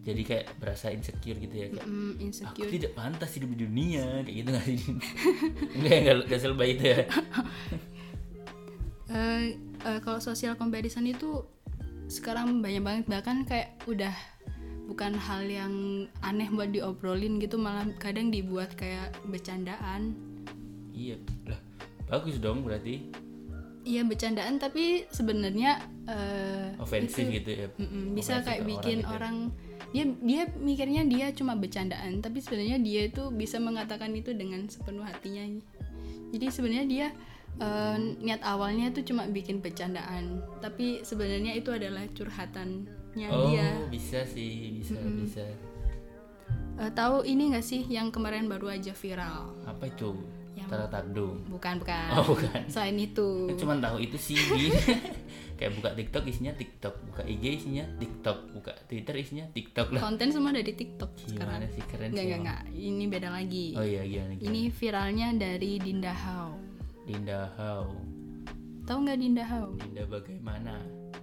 jadi 0.00 0.22
kayak 0.24 0.46
berasa 0.56 0.88
insecure 0.88 1.36
gitu 1.36 1.52
ya 1.52 1.66
kayak 1.68 1.84
aku 1.84 2.24
insecure. 2.24 2.70
tidak 2.72 2.92
pantas 2.96 3.30
hidup 3.36 3.52
di 3.52 3.58
dunia 3.68 4.24
kayak 4.24 4.36
gitu 4.40 4.48
nggak 4.48 4.64
sih 4.64 4.78
Din? 4.80 4.96
enggak 5.76 5.96
enggak 6.00 6.14
enggak 6.24 6.40
selebay 6.40 6.68
itu 6.72 6.84
ya 6.88 7.00
Eh, 9.10 9.58
eh, 9.58 9.98
kalau 10.06 10.22
social 10.22 10.54
comparison 10.54 11.02
itu 11.02 11.42
sekarang 12.06 12.62
banyak 12.62 12.82
banget 12.82 13.04
bahkan 13.06 13.42
kayak 13.42 13.74
udah 13.86 14.14
bukan 14.86 15.14
hal 15.14 15.46
yang 15.46 15.74
aneh 16.22 16.50
buat 16.50 16.70
diobrolin 16.70 17.38
gitu 17.38 17.58
malah 17.58 17.86
kadang 17.98 18.30
dibuat 18.30 18.74
kayak 18.74 19.14
bercandaan. 19.26 20.14
Iya 20.94 21.18
lah 21.46 21.60
bagus 22.06 22.38
dong 22.38 22.62
berarti. 22.66 23.06
Iya 23.86 24.04
bercandaan 24.04 24.58
tapi 24.58 25.06
sebenarnya 25.10 25.82
eh, 26.06 26.74
ofensif 26.78 27.22
itu- 27.26 27.40
gitu 27.40 27.50
ya 27.50 27.66
bisa 28.12 28.42
kayak 28.44 28.66
bikin 28.66 29.00
gitu 29.02 29.08
ya. 29.08 29.14
orang 29.14 29.36
dia 29.90 30.04
dia 30.22 30.42
mikirnya 30.54 31.02
dia 31.02 31.26
cuma 31.34 31.58
bercandaan 31.58 32.22
tapi 32.22 32.38
sebenarnya 32.38 32.78
dia 32.78 33.10
itu 33.10 33.30
bisa 33.34 33.58
mengatakan 33.58 34.14
itu 34.14 34.30
dengan 34.34 34.66
sepenuh 34.70 35.02
hatinya. 35.02 35.46
Jadi 36.30 36.46
sebenarnya 36.46 36.86
dia 36.86 37.06
eh, 37.58 37.96
niat 38.22 38.40
awalnya 38.46 38.94
itu 38.94 39.10
cuma 39.10 39.26
bikin 39.26 39.58
bercandaan 39.58 40.38
tapi 40.62 41.02
sebenarnya 41.02 41.58
itu 41.58 41.74
adalah 41.74 42.06
curhatannya 42.14 43.28
oh 43.32 43.50
dia. 43.50 43.68
bisa 43.90 44.22
sih 44.28 44.78
bisa 44.78 44.94
bisa. 44.94 45.44
Eh, 46.80 46.90
tahu 46.96 47.28
ini 47.28 47.52
nggak 47.52 47.66
sih 47.66 47.84
yang 47.92 48.08
kemarin 48.08 48.48
baru 48.48 48.72
aja 48.72 48.96
viral? 48.96 49.52
Apa 49.68 49.84
itu? 49.84 50.16
Yang- 50.56 50.70
Tara 50.72 50.88
bukan 50.88 51.74
bukan. 51.84 52.08
Oh 52.16 52.24
bukan. 52.24 52.60
Selain 52.72 52.96
itu. 52.96 53.52
Aku 53.52 53.60
cuman 53.60 53.84
tahu 53.84 54.00
itu 54.00 54.16
sih 54.16 54.36
kayak 55.60 55.76
buka 55.76 55.92
TikTok 55.92 56.24
isinya 56.24 56.56
TikTok 56.56 56.94
buka 57.12 57.22
IG 57.28 57.44
isinya 57.60 57.84
TikTok 58.00 58.38
buka 58.56 58.72
Twitter 58.88 59.12
isinya 59.20 59.44
TikTok 59.52 59.92
lah. 59.92 60.00
Konten 60.00 60.32
semua 60.32 60.56
dari 60.56 60.72
TikTok 60.72 61.10
gimana 61.20 61.68
sekarang. 61.68 61.76
sih 61.76 61.84
keren 61.84 62.08
nggak 62.16 62.24
sih 62.24 62.32
emang. 62.32 62.44
nggak. 62.48 62.62
ini 62.72 63.04
beda 63.12 63.28
lagi. 63.28 63.66
Oh 63.76 63.84
iya 63.84 64.02
gimana 64.08 64.32
gimana? 64.40 64.48
Ini 64.48 64.62
viralnya 64.72 65.28
dari 65.36 65.72
Dinda 65.76 66.14
Hao 66.16 66.69
Dinda 67.10 67.50
How 67.52 67.90
tahu 68.86 68.98
nggak 69.02 69.18
Dinda 69.18 69.44
Hao 69.44 69.74
Dinda 69.76 70.02
bagaimana 70.06 70.74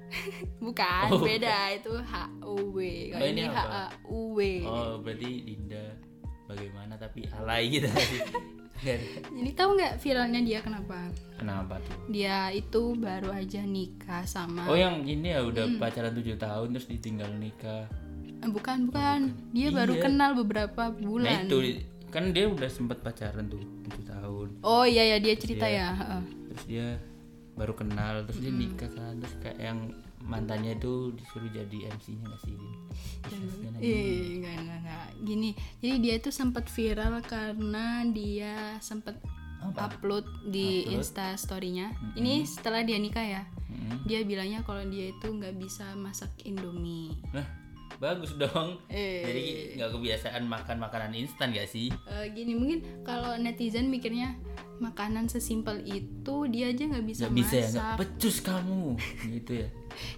Bukan, 0.64 1.08
Oh, 1.10 1.20
beda 1.20 1.72
itu 1.74 1.92
H 1.92 2.14
U 2.42 2.72
W. 2.72 2.80
Kalau 3.12 3.24
Oh, 3.24 3.30
ini 3.30 3.44
ini 3.44 3.44
H? 3.46 3.60
A 3.60 3.84
U 4.08 4.20
W. 4.32 4.40
oh 4.64 4.94
berarti 5.00 5.30
Dinda 5.44 5.84
bagaimana 6.46 6.96
tapi 6.96 7.28
alay 7.30 7.68
gitu. 7.70 7.92
Jadi 8.80 9.52
tahu 9.60 9.70
nggak 9.74 10.00
viralnya 10.00 10.40
dia 10.42 10.60
kenapa? 10.60 11.12
kenapa 11.36 11.76
tuh 11.82 11.98
Dia 12.08 12.52
itu 12.52 12.96
baru 12.96 13.32
aja 13.32 13.62
nikah 13.62 14.24
sama 14.24 14.64
oh 14.66 14.76
yang 14.76 15.04
ini 15.04 15.32
ya 15.32 15.42
udah 15.42 15.66
Hmm. 15.66 15.78
pacaran 15.78 16.14
tujuh 16.14 16.36
tahun 16.36 16.68
terus 16.72 16.88
ditinggal 16.88 17.32
nikah 17.34 17.88
Eh, 18.38 18.48
bukan 18.48 18.86
bukan. 18.86 19.34
Dia 19.50 19.70
baru 19.72 19.92
Iya. 19.94 20.04
kenal 20.04 20.32
beberapa 20.36 20.88
nah 20.88 20.94
bulan. 20.94 21.50
itu 21.50 21.58
kan 22.08 22.32
dia 22.32 22.48
udah 22.48 22.68
sempet 22.68 23.00
pacaran 23.00 23.48
tuh 23.48 23.60
tujuh 23.84 24.06
tahun 24.06 24.48
Oh 24.62 24.84
iya 24.84 25.16
ya 25.16 25.18
dia 25.20 25.36
cerita 25.36 25.68
ya. 25.68 25.92
heeh. 25.92 26.22
terus 26.48 26.64
dia 26.66 26.88
baru 27.54 27.74
kenal 27.74 28.24
terus 28.24 28.40
dia 28.40 28.54
nikah 28.54 28.90
kan 28.90 29.18
terus 29.18 29.36
kayak 29.38 29.58
yang 29.58 29.80
mantannya 30.22 30.76
itu 30.76 31.12
disuruh 31.14 31.50
jadi 31.50 31.90
MC-nya 31.90 32.24
nggak 32.24 32.42
sih 32.42 32.56
enggak, 33.28 34.54
enggak, 34.56 34.80
enggak. 34.80 35.08
Gini, 35.20 35.50
jadi 35.78 35.96
dia 35.98 36.14
itu 36.18 36.30
sempat 36.30 36.68
viral 36.68 37.20
karena 37.24 38.06
dia 38.08 38.54
sempat 38.80 39.18
Apa? 39.58 39.90
upload 39.90 40.26
di 40.48 40.86
Insta 40.88 41.34
story-nya. 41.34 41.92
Ini 42.14 42.46
setelah 42.46 42.86
dia 42.86 42.98
nikah 42.98 43.26
ya. 43.26 43.44
Mm-mm. 43.68 44.06
Dia 44.06 44.22
bilangnya 44.24 44.62
kalau 44.62 44.86
dia 44.86 45.12
itu 45.12 45.28
nggak 45.28 45.58
bisa 45.58 45.98
masak 45.98 46.30
Indomie. 46.46 47.18
Nah, 47.34 47.46
bagus 47.98 48.34
dong. 48.34 48.78
Eh. 48.88 49.22
Jadi 49.22 49.44
nggak 49.76 49.90
kebiasaan 49.92 50.44
makan 50.44 50.78
makanan 50.78 51.12
instan 51.14 51.50
gak 51.50 51.66
sih? 51.66 51.90
Eh, 52.08 52.26
gini 52.30 52.54
mungkin 52.54 52.80
kalau 53.02 53.34
netizen 53.36 53.88
mikirnya 53.88 54.38
makanan 54.78 55.26
sesimpel 55.26 55.82
itu 55.82 56.36
dia 56.48 56.70
aja 56.70 56.84
nggak 56.86 57.02
bisa 57.04 57.22
Nggak 57.24 57.36
bisa 57.36 57.50
ya, 57.52 57.62
masak 57.64 57.74
nggak 57.74 57.98
pecus 57.98 58.38
kamu, 58.40 58.84
gitu 59.34 59.52
ya. 59.58 59.68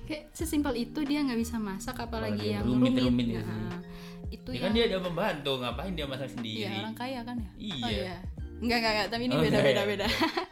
kayak 0.03 0.23
sesimpel 0.29 0.73
itu 0.75 0.99
dia 1.01 1.23
nggak 1.23 1.39
bisa 1.39 1.55
masak 1.55 1.95
apalagi 1.95 2.35
Apalagi 2.35 2.47
yang 2.51 2.63
rumit, 2.67 2.91
rumit-rumit 2.91 3.25
gitu 3.29 3.47
Nah, 3.47 3.79
itu 4.29 4.49
Ya 4.51 4.55
yang 4.57 4.63
kan 4.67 4.71
dia 4.75 4.83
ada 4.85 4.97
pembantu, 4.99 5.51
ngapain 5.57 5.93
dia 5.93 6.05
masak 6.05 6.29
sendiri? 6.29 6.67
iya, 6.67 6.75
orang 6.77 6.91
kaya 6.93 7.19
kan 7.23 7.35
ya 7.37 7.51
Iya. 7.55 7.75
oh 7.79 7.89
iya 7.89 8.17
Enggak, 8.59 8.77
enggak, 8.77 8.91
enggak, 8.91 9.07
tapi 9.07 9.21
ini 9.23 9.31
Oh, 9.31 9.39
beda, 9.39 9.47
enggak 9.47 9.63
beda, 9.63 9.79
ya? 9.79 9.87
beda. 9.87 10.07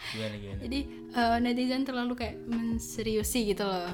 Gimana 0.07 0.35
gimana? 0.39 0.59
Jadi 0.63 0.79
eh, 1.11 1.37
netizen 1.43 1.83
terlalu 1.83 2.13
kayak 2.15 2.35
menseriusi 2.47 3.39
gitu 3.45 3.63
loh. 3.67 3.91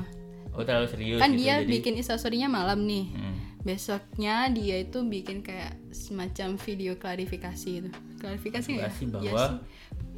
Oh 0.53 0.62
terlalu 0.62 0.88
serius. 0.88 1.17
Kan 1.17 1.33
gitu, 1.33 1.39
dia 1.41 1.60
jadi- 1.60 1.69
bikin 1.69 1.93
instastorynya 1.95 2.45
malam 2.45 2.83
nih. 2.83 3.10
Hmm. 3.10 3.36
Besoknya 3.63 4.48
dia 4.50 4.75
itu 4.79 5.01
bikin 5.01 5.39
kayak 5.39 5.79
semacam 5.89 6.55
video 6.57 6.93
klarifikasi 6.93 7.69
itu. 7.79 7.89
Klarifikasi 8.17 8.67
nggak 8.69 8.91
ya? 8.91 9.07
Bahwa- 9.10 9.50
sih. 9.50 9.57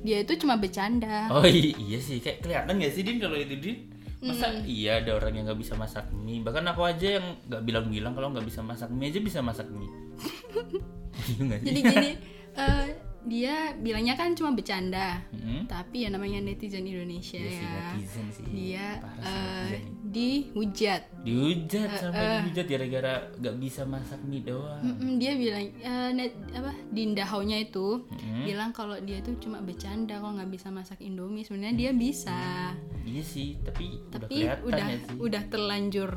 dia 0.01 0.17
itu 0.19 0.33
cuma 0.37 0.55
bercanda. 0.55 1.29
Oh 1.29 1.41
iya 1.41 1.97
sih, 1.97 2.19
kayak 2.19 2.39
kelihatan 2.39 2.77
gak 2.77 2.91
sih 2.91 3.01
Din 3.01 3.17
kalau 3.17 3.33
itu 3.33 3.55
Din? 3.55 3.77
Masa 4.17 4.47
Hmm. 4.47 4.61
iya 4.63 4.99
ada 4.99 5.13
orang 5.13 5.33
yang 5.33 5.45
nggak 5.45 5.59
bisa 5.59 5.73
masak 5.73 6.05
mie? 6.11 6.41
Bahkan 6.41 6.65
aku 6.67 6.81
aja 6.83 7.07
yang 7.15 7.37
nggak 7.43 7.61
bilang-bilang 7.61 8.13
kalau 8.13 8.29
nggak 8.29 8.43
bisa 8.43 8.59
masak 8.59 8.89
mie 8.89 9.07
aja 9.07 9.19
bisa 9.19 9.39
masak 9.39 9.67
mie. 9.67 9.89
Sih? 11.25 11.37
Jadi 11.37 11.79
gini, 11.81 12.09
eh, 12.59 12.85
dia 13.25 13.73
bilangnya 13.75 14.13
kan 14.13 14.33
cuma 14.33 14.53
bercanda. 14.53 15.21
Hmm? 15.33 15.65
Tapi 15.65 16.05
ya 16.05 16.09
namanya 16.09 16.41
netizen 16.41 16.85
Indonesia 16.85 17.41
sih 17.41 17.59
ya. 17.59 17.93
netizen 17.93 18.25
sih. 18.29 18.43
Dia 18.49 18.87
ini. 19.01 19.77
dihujat. 20.15 21.01
Dihujat 21.25 21.89
sampai 21.97 22.25
dihujat 22.45 22.65
gara-gara 22.69 23.13
nggak 23.35 23.55
bisa 23.59 23.81
masak 23.83 24.21
mie 24.23 24.45
doang. 24.45 24.81
Dia 25.17 25.33
bilang 25.35 25.65
eh, 25.75 26.09
net, 26.13 26.33
apa 26.53 26.71
Dinda 26.89 27.25
Hau-nya 27.25 27.59
itu 27.59 28.05
Mm-mm. 28.07 28.45
bilang 28.45 28.69
kalau 28.71 28.95
dia 29.01 29.19
itu 29.19 29.33
cuma 29.41 29.59
bercanda 29.59 30.21
kalau 30.21 30.37
nggak 30.37 30.51
bisa 30.53 30.69
masak 30.69 31.01
Indomie 31.01 31.43
sebenarnya 31.43 31.75
dia 31.75 31.91
bisa 31.91 32.71
Iya 33.05 33.21
sih, 33.21 33.53
tapi, 33.61 34.01
udah 34.01 34.17
tapi 34.17 34.33
kelihatan 34.33 34.65
udah 34.65 34.85
ya 34.89 34.97
sih. 34.97 35.17
udah 35.21 35.43
terlanjur 35.45 36.11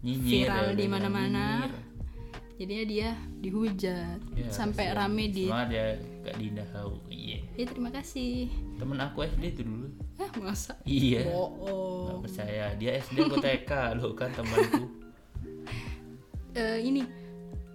Nyinyir 0.00 0.46
viral 0.46 0.66
ya, 0.72 0.78
di 0.78 0.84
udah 0.86 0.92
mana-mana. 0.94 1.44
Jadinya 2.60 2.84
dia 2.84 3.08
dihujat 3.40 4.20
Ya, 4.36 4.46
sampai 4.52 4.92
kasihan. 4.92 5.08
rame 5.08 5.24
di 5.32 5.48
Semangat 5.48 5.70
ya 5.72 5.86
Kak 6.20 6.34
Dinda 6.36 6.64
Hau. 6.70 7.00
Iya. 7.08 7.38
ya 7.56 7.64
terima 7.64 7.88
kasih 7.88 8.52
Temen 8.76 9.00
aku 9.00 9.24
SD 9.24 9.44
itu 9.50 9.62
dulu. 9.64 9.88
ah 10.14 10.28
masa 10.38 10.76
Iya. 10.84 11.24
oh, 11.26 11.48
Nggak 12.06 12.20
percaya. 12.22 12.64
Dia 12.76 12.90
SD 13.00 13.16
aku 13.18 13.36
TK 13.38 13.70
loh 13.96 14.12
kan 14.12 14.28
temanku. 14.30 14.84
Eh, 16.50 16.82
ini 16.82 17.06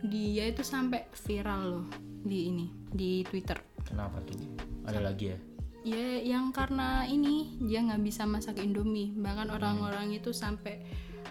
dia 0.03 0.45
itu 0.45 0.59
sampai 0.59 1.07
viral 1.23 1.61
loh 1.65 1.85
di 2.21 2.51
ini 2.51 2.67
di 2.85 3.23
Twitter 3.23 3.55
Kenapa 3.81 4.19
tuh? 4.21 4.35
Ada 4.83 4.99
lagi 4.99 5.31
ya? 5.31 5.37
ya 5.85 6.07
yang 6.19 6.49
karena 6.49 7.05
ini 7.05 7.55
dia 7.61 7.79
nggak 7.79 8.03
bisa 8.03 8.25
masak 8.25 8.57
Indomie 8.57 9.15
bahkan 9.15 9.47
orang-orang 9.47 10.11
itu 10.11 10.33
sampai 10.33 10.81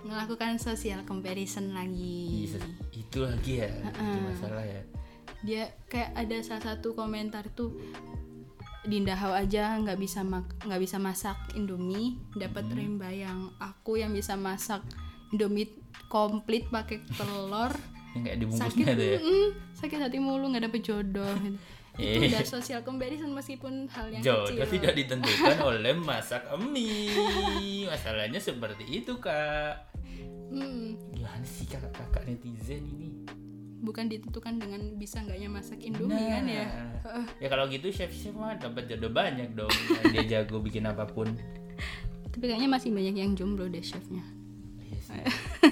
melakukan 0.04 0.56
social 0.56 1.00
comparison 1.02 1.72
lagi 1.72 2.46
Iya, 2.46 2.60
itu 2.92 3.18
lagi 3.18 3.52
ya. 3.58 3.70
Itu 3.90 4.18
masalah 4.22 4.62
ya. 4.62 4.82
dia 5.40 5.62
kayak 5.86 6.12
ada 6.14 6.36
salah 6.40 6.64
satu 6.66 6.92
komentar 6.92 7.44
tuh 7.50 7.76
Dinda 8.82 9.12
Hau 9.14 9.32
aja 9.32 9.76
nggak 9.76 9.96
bisa 9.96 10.20
nggak 10.22 10.76
bisa 10.78 10.96
masak 10.98 11.36
Indomie 11.52 12.20
dapat 12.32 12.64
Hmm. 12.66 12.76
remba 12.76 13.08
yang 13.08 13.48
aku 13.56 13.96
yang 13.96 14.12
bisa 14.12 14.36
masak 14.36 14.84
Indomie 15.30 15.72
komplit 16.06 16.68
pakai 16.68 17.00
telur 17.10 17.72
Yang 18.14 18.22
kayak 18.22 18.38
sakit 18.54 18.84
ya. 18.86 19.18
mm, 19.18 19.48
sakit 19.74 19.98
hati 19.98 20.18
mulu 20.18 20.48
nggak 20.48 20.68
dapet 20.68 20.80
jodoh 20.82 21.32
gitu. 21.42 21.56
Itu 21.94 22.18
Eh. 22.18 22.26
udah 22.26 22.42
social 22.42 22.82
comparison 22.82 23.30
meskipun 23.30 23.86
hal 23.88 24.10
yang 24.10 24.18
Jodoh 24.20 24.50
kecil. 24.50 24.66
tidak 24.74 24.92
ditentukan 24.96 25.56
oleh 25.62 25.94
masak 25.94 26.42
mie. 26.60 27.86
Masalahnya 27.86 28.38
seperti 28.38 28.82
itu, 28.92 29.14
Kak. 29.16 29.94
Hmm, 30.50 30.98
gimana 31.10 31.42
sih 31.42 31.64
kakak-kakak 31.64 32.26
netizen 32.26 32.82
ini? 32.84 33.10
Bukan 33.80 34.06
ditentukan 34.06 34.56
dengan 34.56 34.96
bisa 34.96 35.20
nggaknya 35.20 35.46
masak 35.46 35.78
indomie 35.78 36.16
kan 36.24 36.44
ya? 36.44 36.66
Heeh. 37.00 37.26
ya 37.38 37.48
kalau 37.48 37.66
gitu 37.66 37.90
chef 37.90 38.10
chef 38.10 38.32
mah 38.32 38.54
dapat 38.54 38.86
jodoh 38.86 39.10
banyak 39.10 39.52
dong. 39.52 39.70
Dia 40.08 40.24
jago 40.24 40.58
bikin 40.58 40.84
apa 40.84 41.04
pun. 41.04 41.30
Tapi 42.26 42.44
kayaknya 42.44 42.66
masih 42.66 42.90
banyak 42.90 43.14
yang 43.14 43.34
jomblo 43.34 43.66
deh 43.66 43.78
chefnya. 43.78 44.24
Iya 44.80 44.98
sih. 45.00 45.22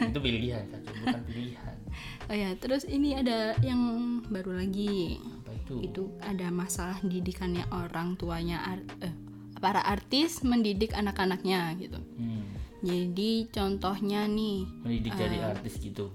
itu 0.05 0.19
pilihan 0.19 0.63
kan 0.69 0.81
bukan 1.03 1.23
pilihan. 1.25 1.77
Oh 2.25 2.37
ya 2.37 2.55
terus 2.55 2.85
ini 2.85 3.13
ada 3.13 3.59
yang 3.59 3.81
baru 4.25 4.57
lagi 4.57 5.19
itu 5.55 5.75
itu 5.83 6.03
ada 6.21 6.49
masalah 6.49 6.99
didikannya 7.01 7.65
orang 7.71 8.15
tuanya 8.15 8.65
art- 8.67 8.93
eh, 9.01 9.15
para 9.57 9.81
artis 9.81 10.43
mendidik 10.43 10.93
anak-anaknya 10.93 11.61
gitu 11.77 11.99
Hmm, 12.17 12.43
jadi 12.81 13.47
contohnya 13.49 14.27
nih 14.27 14.67
mendidik 14.81 15.13
jadi 15.13 15.37
Ah. 15.39 15.49
artis 15.53 15.79
gitu 15.79 16.11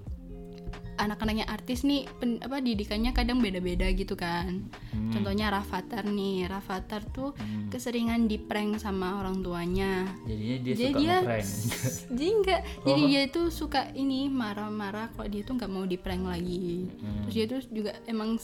anak-anaknya 0.98 1.46
artis 1.46 1.80
nih 1.80 2.10
pen- 2.12 2.42
apa 2.42 2.58
didikannya 2.58 3.14
kadang 3.14 3.38
beda-beda 3.38 3.86
gitu 3.88 4.12
kan 4.12 4.66
Hmm. 4.90 5.14
contohnya 5.14 5.46
Rafathar 5.48 6.02
nih 6.04 6.44
Rafathar 6.44 7.06
tuh 7.06 7.32
Hmm. 7.32 7.70
keseringan 7.70 8.26
diprank 8.26 8.76
sama 8.76 9.14
orang 9.16 9.38
tuanya 9.38 10.10
jadinya 10.26 10.56
dia 10.58 10.74
jadi 10.74 10.82
suka 10.84 10.98
dia 10.98 11.16
ngeprank 11.16 11.46
jadi 12.10 12.30
enggak 12.34 12.60
jadi 12.82 13.00
Oh. 13.00 13.08
dia 13.08 13.22
tuh 13.30 13.46
suka 13.48 13.80
ini 13.94 14.26
marah-marah 14.28 15.14
kalau 15.14 15.28
dia 15.28 15.40
tuh 15.40 15.54
nggak 15.54 15.70
mau 15.70 15.86
diprank 15.86 16.24
lagi 16.26 16.90
Hmm. 16.90 17.22
terus 17.22 17.32
dia 17.32 17.46
tuh 17.46 17.60
juga 17.70 17.90
emang 18.04 18.34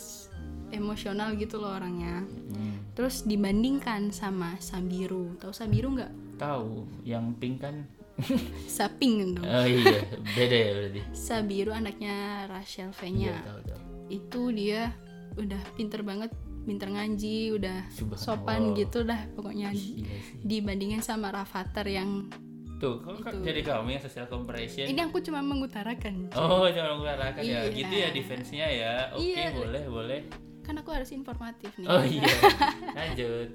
emosional 0.71 1.35
gitu 1.37 1.59
loh 1.59 1.76
orangnya. 1.76 2.25
Hmm. 2.25 2.73
terus 2.94 3.26
dibandingkan 3.26 4.14
sama 4.14 4.54
Sabiru. 4.62 5.35
Tahu 5.42 5.50
Sabiru 5.50 5.99
nggak? 5.99 6.38
Tahu 6.38 6.87
yang 7.02 7.35
pink 7.37 7.59
kan? 7.59 7.83
Saping 8.71 9.35
gitu 9.35 9.42
oh 9.42 9.66
iya 9.66 10.06
beda 10.38 10.54
ya 10.54 10.71
berarti. 10.78 11.00
Sabiru 11.11 11.75
anaknya 11.75 12.47
Rachel 12.47 12.94
iya 12.94 12.99
V-nya 13.02 13.35
tahu 13.42 13.61
tahu. 13.66 13.80
Itu 14.06 14.40
dia 14.54 14.94
udah 15.35 15.59
pinter 15.75 16.06
banget 16.06 16.30
pinter 16.64 16.88
ngaji 16.94 17.59
udah 17.59 17.78
sopan 18.14 18.78
gitu 18.78 19.02
dah 19.02 19.26
pokoknya. 19.35 19.75
Iya 19.75 20.14
dibandingin 20.47 21.02
sama 21.02 21.35
Rafathar 21.35 21.90
yang 21.90 22.30
tuh 22.78 23.00
kok 23.02 23.23
kok 23.23 23.42
jadi 23.42 23.61
kamu 23.64 23.99
yang 23.99 24.02
social 24.02 24.30
comparison? 24.30 24.87
Ini 24.87 25.11
aku 25.11 25.18
cuma 25.18 25.40
mengutarakan. 25.40 26.30
Oh, 26.37 26.66
jangan 26.68 26.99
mengutarakan 26.99 27.40
ya. 27.42 27.64
Iya. 27.66 27.73
Gitu 27.73 27.94
ya 27.94 28.09
defense-nya 28.12 28.66
ya. 28.68 28.94
Oke, 29.14 29.35
Iya. 29.35 29.50
boleh, 29.56 29.85
boleh. 29.88 30.21
Kan 30.64 30.75
aku 30.75 30.90
harus 30.90 31.11
informatif 31.11 31.68
nih 31.75 31.85
Oh 31.85 32.00
iya. 32.00 32.25
Lanjut. 32.99 33.49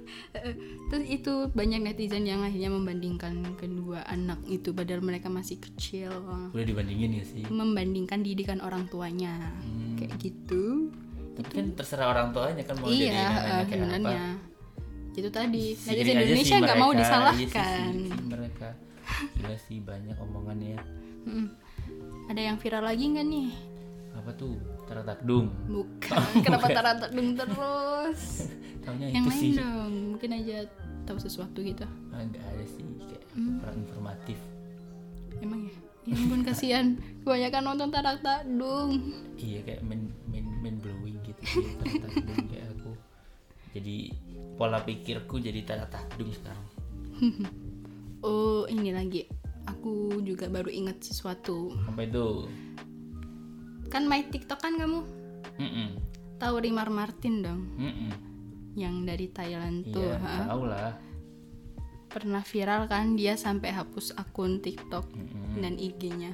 terus 0.86 1.04
itu 1.04 1.32
banyak 1.48 1.80
netizen 1.82 2.22
yang 2.22 2.40
akhirnya 2.40 2.70
membandingkan 2.70 3.34
kedua 3.54 4.02
anak 4.04 4.38
itu 4.46 4.70
padahal 4.70 5.00
mereka 5.00 5.26
masih 5.26 5.58
kecil 5.58 6.14
Udah 6.48 6.62
dibandingin 6.62 7.10
ya 7.12 7.24
sih. 7.24 7.42
membandingkan 7.44 8.20
didikan 8.20 8.58
orang 8.58 8.86
tuanya 8.86 9.34
Hmm. 9.60 9.96
kayak 9.96 10.14
gitu 10.16 10.88
Tapi 11.32 11.50
kan 11.52 11.66
terserah 11.74 12.08
orang 12.08 12.30
tuanya 12.30 12.62
kan 12.62 12.74
mau 12.76 12.86
iya 12.86 13.02
jadi 13.02 13.18
anaknya 13.18 13.64
kayak 13.66 13.88
apa. 14.00 14.22
itu 15.12 15.28
tadi 15.28 15.64
netizen 15.76 16.14
Indonesia 16.14 16.56
nggak 16.58 16.78
mau 16.78 16.92
disalahkan 16.92 17.42
Iya 17.90 18.06
sih, 18.08 18.24
mereka. 18.24 18.68
Gila 19.34 19.56
sih 19.58 19.78
banyak 19.78 20.16
omongannya. 20.16 20.78
Mm. 21.20 21.52
ada 22.26 22.40
yang 22.42 22.56
viral 22.56 22.80
lagi 22.82 23.04
nggak 23.06 23.26
nih 23.26 23.52
Apa 24.14 24.32
tuh? 24.32 24.56
Taratakdung. 24.90 25.46
bukan 25.64 26.22
kenapa 26.44 26.66
taratadung 26.68 27.28
terus 27.32 28.50
Taunya 28.80 29.06
yang 29.08 29.22
itu 29.22 29.30
lain 29.30 29.38
sih. 29.38 29.52
dong 29.54 29.92
mungkin 30.10 30.30
aja 30.34 30.56
tahu 31.04 31.16
sesuatu 31.16 31.58
gitu 31.60 31.86
Ah, 32.10 32.20
Nggak 32.20 32.42
ada 32.44 32.64
sih 32.66 32.82
kayak 32.98 33.22
Hmm. 33.30 33.56
kurang 33.56 33.78
informatif. 33.80 34.38
emang 35.38 35.62
ya 35.64 35.72
ya 36.02 36.14
ampun 36.16 36.42
kasihan 36.42 36.86
kebanyakan 37.20 37.62
nonton 37.64 37.88
taratadung 37.88 38.90
Iya 39.36 39.62
kayak 39.62 39.80
main 39.82 40.02
main 40.26 40.42
main 40.58 40.76
blowing 40.76 41.16
gitu 41.22 41.38
sih 41.44 41.64
Taratakdung 41.78 42.48
kayak 42.48 42.66
aku. 42.72 42.92
Jadi 43.70 43.96
pola 44.56 44.80
pikirku 44.80 45.38
jadi 45.38 45.62
taratakdung 45.62 46.28
sekarang. 46.32 46.66
oh 48.22 48.66
ini 48.66 48.90
lagi 48.90 49.30
aku 49.62 49.92
juga 50.20 50.48
baru 50.48 50.68
ingat 50.68 50.98
sesuatu 51.00 51.70
Apa 51.86 52.02
itu? 52.02 52.50
Kan 53.90 54.02
main 54.04 54.24
tiktok 54.24 54.58
kan 54.58 54.74
kamu 54.74 55.02
Mm-mm. 55.56 55.88
tahu 56.36 56.56
Rimar 56.58 56.88
Martin 56.88 57.42
dong 57.42 57.60
Mm-mm. 57.74 58.10
yang 58.74 59.02
dari 59.02 59.28
Thailand 59.28 59.84
tuh 59.86 60.06
Iya, 60.08 60.46
tahu 60.46 60.62
lah. 60.64 60.94
pernah 62.06 62.40
viral 62.40 62.86
kan 62.86 63.14
dia 63.14 63.34
sampai 63.34 63.70
hapus 63.70 64.14
akun 64.14 64.58
TikTok 64.58 65.06
Mm-mm. 65.08 65.58
dan 65.58 65.74
IG-nya 65.76 66.32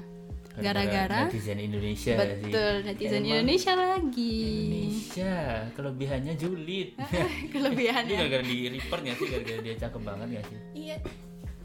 gara-gara 0.57 1.29
netizen 1.29 1.59
Indonesia 1.59 2.12
ya 2.12 2.33
sih. 2.33 2.49
betul 2.49 2.75
netizen 2.83 3.21
Emang 3.21 3.29
Indonesia 3.35 3.73
lagi 3.75 4.37
Indonesia 4.62 5.33
kelebihannya 5.71 6.33
julid. 6.35 6.88
Ini 6.97 7.53
kelebihannya 7.53 8.16
gara-gara 8.16 8.40
di 8.42 8.57
report 8.71 9.01
nggak 9.03 9.16
sih? 9.16 9.29
Gara-gara 9.29 9.61
dia 9.61 9.75
cakep 9.77 10.01
banget 10.01 10.27
nggak 10.31 10.45
sih? 10.47 10.59
iya 10.75 10.97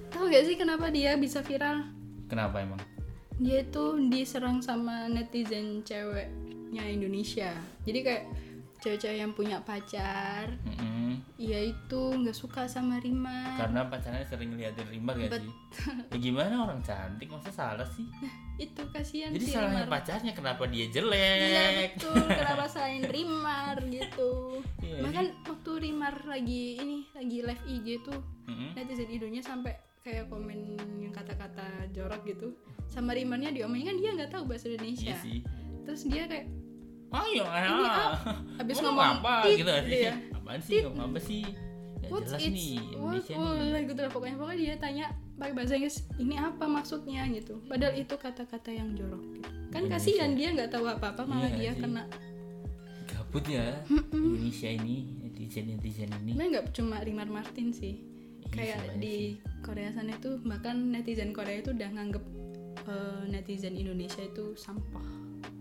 tahu 0.08 0.27
gak 0.27 0.43
sih 0.43 0.56
kenapa 0.56 0.88
dia 0.88 1.15
bisa 1.15 1.39
viral 1.39 1.88
Kenapa 2.27 2.60
emang? 2.60 2.80
Dia 3.41 3.58
itu 3.60 3.84
diserang 4.08 4.62
sama 4.62 5.10
netizen 5.10 5.82
ceweknya 5.82 6.86
Indonesia 6.86 7.51
jadi 7.82 7.99
kayak 8.01 8.23
cewek-cewek 8.77 9.17
yang 9.19 9.30
punya 9.32 9.62
pacar 9.62 10.49
Mm-mm. 10.65 11.21
dia 11.38 11.69
itu 11.69 12.01
nggak 12.12 12.34
suka 12.34 12.65
sama 12.65 12.97
Rima 12.97 13.54
Karena 13.54 13.86
pacarnya 13.86 14.25
sering 14.25 14.54
liatin 14.54 14.89
Rimar 14.89 15.13
gak 15.17 15.38
sih? 15.38 15.54
Ya 16.10 16.17
gimana 16.17 16.65
orang 16.65 16.82
cantik 16.82 17.30
masa 17.30 17.54
salah 17.54 17.86
sih? 17.86 18.10
itu 18.58 18.82
kasihan 18.89 19.30
Jadi 19.32 19.45
si 19.45 19.54
salahnya 19.54 19.86
Rimar 19.86 19.89
pacarnya 19.91 20.34
kenapa 20.34 20.65
dia 20.65 20.82
iya 20.82 20.89
jelek? 20.89 21.89
betul 21.93 22.25
kenapa 22.25 22.65
salahin 22.65 23.06
Rimar 23.06 23.77
gitu 23.86 24.32
Iya, 24.82 24.97
bahkan 25.06 25.25
waktu 25.45 25.71
Rimar 25.77 26.15
lagi 26.25 26.63
ini 26.77 26.97
lagi 27.13 27.38
live 27.45 27.63
IG 27.69 27.88
tuh 28.01 28.17
Mm-mm. 28.49 28.73
netizen 28.73 29.10
Indonya 29.10 29.45
sampai 29.45 29.77
kayak 30.02 30.26
komen 30.28 30.60
yang 30.98 31.12
kata-kata 31.12 31.62
jorok 31.92 32.22
gitu 32.26 32.48
sama 32.86 33.14
Rimarnya 33.14 33.52
diomongin 33.52 33.88
kan 33.88 33.98
dia 33.98 34.12
nggak 34.14 34.32
tahu 34.32 34.44
bahasa 34.46 34.68
Indonesia 34.68 35.10
Iya 35.10 35.18
sih. 35.20 35.38
terus 35.84 36.02
dia 36.04 36.26
kayak 36.26 36.48
Ayo, 37.12 37.44
Ini 37.44 37.52
ayo. 37.60 37.76
habis 38.56 38.76
Ngomong 38.78 38.96
ngomong 38.96 39.20
apa 39.20 39.34
tit, 39.44 39.58
gitu 39.58 39.68
sih? 39.68 39.84
dia, 39.86 40.14
Apaan 40.38 40.62
sih? 40.62 40.80
Ngomong 40.82 41.04
apa 41.06 41.20
sih? 41.20 41.44
Gak 41.44 42.08
What's 42.10 42.32
jelas 42.32 42.40
nih 42.42 42.72
What, 42.96 43.20
Indonesia 43.20 43.34
oh, 43.36 43.52
nih. 43.52 43.82
gitu 43.86 44.00
lah 44.00 44.12
pokoknya 44.12 44.36
pokoknya 44.38 44.58
dia 44.58 44.76
tanya 44.78 45.06
pakai 45.36 45.54
bahasa 45.54 45.74
Inggris 45.76 45.98
ini 46.16 46.36
apa 46.36 46.66
maksudnya 46.66 47.22
gitu 47.30 47.54
padahal 47.64 47.94
itu 47.94 48.16
kata-kata 48.16 48.70
yang 48.72 48.90
jorok 48.94 49.22
gitu. 49.30 49.44
kan 49.70 49.82
Indonesia. 49.82 49.92
kasihan 49.94 50.32
dia 50.32 50.48
nggak 50.50 50.70
tahu 50.70 50.86
apa-apa 50.88 51.22
malah 51.24 51.46
Iya 51.48 51.58
dia 51.58 51.72
sih. 51.72 51.82
kena 51.84 52.04
Gabut 53.06 53.46
ya 53.46 53.66
Indonesia 54.10 54.70
ini 54.72 54.96
netizen-netizen 55.20 56.10
ini. 56.18 56.32
sebenarnya 56.32 56.50
nggak 56.54 56.66
cuma 56.72 56.96
Rimar 57.00 57.28
Martin 57.28 57.70
sih 57.70 57.96
Iya 57.96 58.11
kayak 58.52 58.78
sih, 58.78 58.82
banyak 58.84 59.00
di 59.00 59.18
Korea 59.64 59.90
sana 59.96 60.12
itu 60.14 60.38
bahkan 60.44 60.76
netizen 60.92 61.32
Korea 61.32 61.64
itu 61.64 61.72
udah 61.72 61.90
nganggep 61.90 62.24
eh, 62.88 63.24
netizen 63.32 63.76
Indonesia 63.80 64.22
itu 64.22 64.54
sampah. 64.60 65.08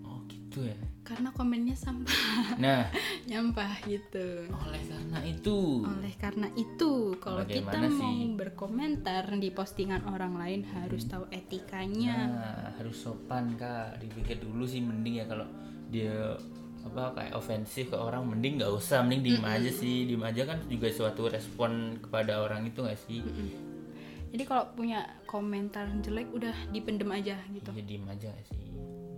Oh 0.04 0.20
gitu 0.26 0.66
ya. 0.66 0.76
karena 1.00 1.34
komennya 1.34 1.74
sampah. 1.74 2.54
Nah, 2.62 2.86
nyampah 3.30 3.82
gitu. 3.82 4.46
Oleh 4.46 4.82
karena 4.86 5.18
itu. 5.26 5.82
Oleh 5.82 6.14
karena 6.14 6.48
itu 6.54 7.18
kalau 7.18 7.42
kita 7.42 7.66
Bagaimana 7.66 7.98
mau 7.98 8.14
sih? 8.14 8.38
berkomentar 8.38 9.24
di 9.34 9.50
postingan 9.50 10.06
orang 10.06 10.38
lain 10.38 10.60
harus 10.70 11.10
tahu 11.10 11.26
etikanya. 11.34 12.30
Nah, 12.30 12.66
harus 12.78 12.94
sopan 12.94 13.58
kak. 13.58 13.98
Dipikir 13.98 14.38
dulu 14.38 14.62
sih 14.62 14.78
mending 14.78 15.18
ya 15.18 15.26
kalau 15.26 15.50
dia 15.90 16.38
apa 16.82 17.12
kayak 17.12 17.32
ofensif 17.34 17.86
ke 17.86 17.96
orang 17.96 18.24
mending 18.24 18.56
nggak 18.56 18.72
usah 18.72 19.00
mending 19.00 19.36
diem 19.36 19.44
aja 19.44 19.70
sih. 19.70 20.04
Diem 20.04 20.22
aja 20.22 20.42
kan 20.44 20.58
juga 20.66 20.88
suatu 20.88 21.26
respon 21.26 21.70
kepada 21.98 22.40
orang 22.40 22.64
itu 22.64 22.80
nggak 22.80 22.98
sih? 22.98 23.20
Jadi 24.30 24.42
kalau 24.44 24.70
punya 24.72 25.02
komentar 25.24 25.90
jelek 25.98 26.30
udah 26.30 26.54
dipendem 26.70 27.10
aja 27.10 27.34
gitu. 27.50 27.68
Ya 27.70 27.82
diem 27.82 28.06
aja 28.06 28.28
nggak 28.28 28.46
sih? 28.46 28.58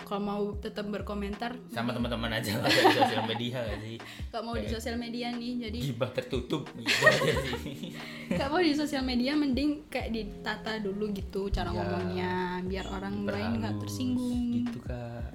Kalau 0.03 0.19
mau 0.19 0.43
tetap 0.59 0.89
berkomentar 0.89 1.55
sama 1.71 1.95
teman-teman 1.95 2.35
aja 2.35 2.59
lah 2.59 2.67
di 2.75 2.91
sosial 2.91 3.23
media 3.25 3.57
nggak 3.63 3.81
sih? 3.81 3.97
Kalau 4.29 4.43
mau 4.43 4.57
di 4.57 4.67
sosial 4.67 4.97
media 4.97 5.27
nih 5.31 5.53
jadi 5.63 5.79
gibah 5.85 6.11
tertutup 6.11 6.67
gitu 6.75 7.03
aja 7.09 7.33
sih. 7.63 7.95
Kalau 8.29 8.51
mau 8.51 8.61
di 8.61 8.75
sosial 8.75 9.01
media 9.03 9.33
mending 9.33 9.87
kayak 9.87 10.11
ditata 10.11 10.81
dulu 10.81 11.13
gitu 11.13 11.47
cara 11.49 11.71
Ya. 11.71 11.77
ngomongnya 11.79 12.33
biar 12.67 12.87
orang 12.91 13.23
lain 13.23 13.53
nggak 13.61 13.77
tersinggung. 13.79 14.41
gitu 14.59 14.81
kak 14.83 15.31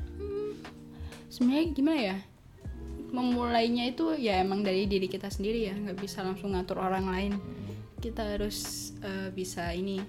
sebenarnya 1.27 1.65
gimana 1.71 1.99
ya 2.05 2.17
memulainya 3.07 3.87
itu 3.87 4.11
ya 4.13 4.39
emang 4.39 4.61
dari 4.61 4.83
diri 4.83 5.07
kita 5.07 5.27
sendiri 5.27 5.59
ya 5.63 5.73
nggak 5.73 5.97
bisa 5.97 6.21
langsung 6.21 6.51
ngatur 6.51 6.77
orang 6.77 7.07
lain 7.07 7.33
kita 7.97 8.35
harus 8.35 8.57
eh, 8.99 9.31
bisa 9.31 9.71
ini 9.71 10.03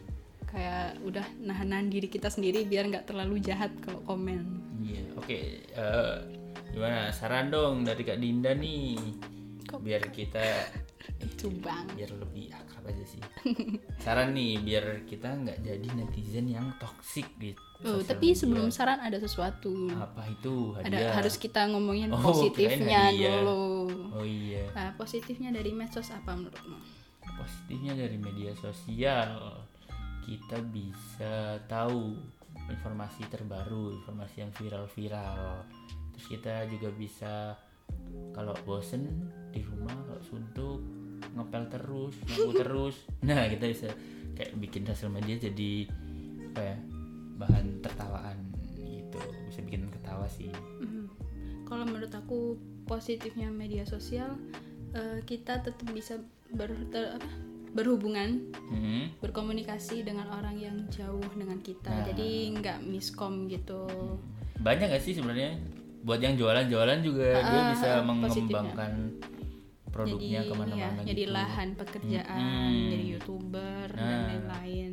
kayak 0.44 0.98
udah 1.02 1.24
nahan-nahan 1.40 1.88
diri 1.88 2.07
kita 2.07 2.26
sendiri 2.26 2.64
biar 2.64 2.88
nggak 2.88 3.07
terlalu 3.07 3.38
jahat 3.38 3.70
kalau 3.78 4.00
komen 4.02 4.59
Iya, 4.78 5.02
oke. 5.14 5.38
eh, 5.68 6.16
gimana? 6.70 7.11
Saran 7.11 7.50
dong 7.50 7.83
dari 7.83 8.00
Kak 8.00 8.16
Dinda 8.16 8.54
nih. 8.54 8.94
Kok- 9.66 9.83
Biar 9.83 10.00
kita 10.09 10.40
itu 11.26 11.50
bang 11.52 11.85
biar 11.92 12.14
lebih 12.14 12.54
aja 12.88 13.05
sih 13.05 13.20
saran 14.03 14.33
nih 14.33 14.59
biar 14.59 14.85
kita 15.05 15.29
nggak 15.29 15.59
jadi 15.61 15.88
netizen 15.94 16.48
yang 16.48 16.72
toxic 16.77 17.29
gitu 17.38 17.61
Oh, 17.79 18.03
tapi 18.03 18.33
media. 18.33 18.40
sebelum 18.42 18.68
saran 18.68 18.98
ada 18.98 19.14
sesuatu. 19.16 19.70
apa 19.94 20.27
itu 20.27 20.74
Ada 20.74 21.14
harus 21.14 21.38
kita 21.38 21.62
ngomongin 21.68 22.11
Oh, 22.16 22.18
positifnya 22.24 23.14
dulu. 23.14 23.87
oh 24.12 24.27
iya 24.27 24.66
Nah, 24.74 24.90
positifnya 24.94 25.55
dari 25.55 25.70
medsos 25.70 26.11
apa 26.11 26.35
menurutmu? 26.35 26.74
positifnya 27.29 27.94
dari 27.94 28.16
media 28.16 28.51
sosial 28.57 29.62
kita 30.24 30.59
bisa 30.66 31.35
tahu 31.64 32.18
informasi 32.66 33.22
terbaru 33.29 33.94
informasi 33.94 34.42
yang 34.42 34.51
viral-viral 34.53 35.62
terus 36.11 36.27
kita 36.29 36.66
juga 36.66 36.88
bisa 36.90 37.55
kalau 38.33 38.59
bosen 38.64 39.07
di 39.48 39.62
rumah 39.62 39.94
kalau 40.03 40.20
suntuk 40.20 40.81
ngepel 41.38 41.64
terus 41.68 42.14
ngaku 42.27 42.51
terus 42.53 42.96
nah 43.27 43.46
kita 43.46 43.64
bisa 43.64 43.88
kayak 44.35 44.53
bikin 44.57 44.83
sosial 44.85 45.09
media 45.09 45.38
jadi 45.38 45.87
apa 46.48 46.61
ya 46.64 46.77
bahan 47.38 47.66
tertawaan 47.81 48.38
gitu 48.77 49.18
bisa 49.46 49.61
bikin 49.62 49.87
ketawa 49.88 50.27
sih 50.27 50.51
Mhm. 50.79 51.07
Kalau 51.64 51.85
menurut 51.85 52.09
aku 52.11 52.57
positifnya 52.85 53.46
media 53.46 53.85
sosial 53.85 54.35
eh, 54.90 55.20
kita 55.22 55.61
tetap 55.61 55.85
bisa 55.88 56.16
ber, 56.48 56.72
ter- 56.88 57.12
apa, 57.12 57.29
berhubungan, 57.68 58.40
Hmm. 58.66 59.12
berkomunikasi 59.20 60.01
dengan 60.01 60.33
orang 60.33 60.57
yang 60.57 60.77
jauh 60.88 61.20
dengan 61.31 61.61
kita. 61.61 61.92
Nah. 61.92 62.05
Jadi 62.07 62.29
nggak 62.55 62.79
miskom 62.83 63.46
gitu. 63.46 63.85
banyak 64.59 64.88
gak 64.88 64.98
sih 64.98 65.12
sebenarnya 65.12 65.61
buat 66.01 66.18
yang 66.18 66.35
jualan-jualan 66.35 66.98
juga 66.98 67.37
dia 67.37 67.61
Ah, 67.61 67.68
bisa 67.70 67.88
ah, 68.01 68.16
positifnya. 68.18 68.74
Produknya 69.98 70.40
jadi 70.40 70.48
ke 70.48 70.54
mana-mana 70.54 70.78
ya, 71.02 71.06
jadi 71.11 71.22
gitu. 71.26 71.34
lahan 71.34 71.68
pekerjaan, 71.74 72.38
Mm-mm. 72.38 72.90
jadi 72.94 73.04
youtuber 73.18 73.87
dan 73.90 74.06
Nah. 74.06 74.26
lain-lain. 74.30 74.92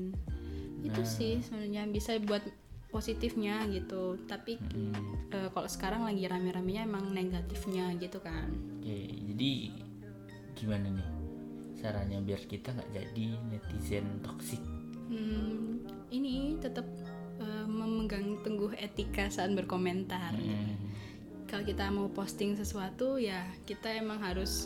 Itu 0.82 1.02
sih 1.06 1.34
sebenarnya 1.46 1.86
bisa 1.86 2.18
buat 2.26 2.42
positifnya 2.90 3.70
gitu. 3.70 4.18
Tapi 4.26 4.58
Mm-mm. 4.58 5.30
eh, 5.30 5.50
kalau 5.54 5.70
sekarang 5.70 6.10
lagi 6.10 6.26
rame-ramenya 6.26 6.90
emang 6.90 7.14
negatifnya 7.14 7.94
gitu 8.02 8.18
kan. 8.18 8.50
Oke, 8.82 8.98
jadi 9.34 9.50
gimana 10.56 10.88
nih 10.90 11.10
caranya 11.76 12.18
biar 12.18 12.42
kita 12.48 12.74
nggak 12.74 12.90
jadi 12.90 13.26
netizen 13.52 14.26
toksik? 14.26 14.64
Hmm, 15.06 15.86
ini 16.10 16.58
tetap 16.58 16.88
eh, 17.38 17.68
memegang 17.68 18.42
teguh 18.42 18.74
etika 18.74 19.30
saat 19.30 19.54
berkomentar. 19.54 20.34
Mm. 20.34 20.82
Kalau 21.46 21.62
kita 21.62 21.94
mau 21.94 22.10
posting 22.10 22.58
sesuatu 22.58 23.22
ya 23.22 23.46
kita 23.70 23.92
emang 24.02 24.18
harus 24.18 24.66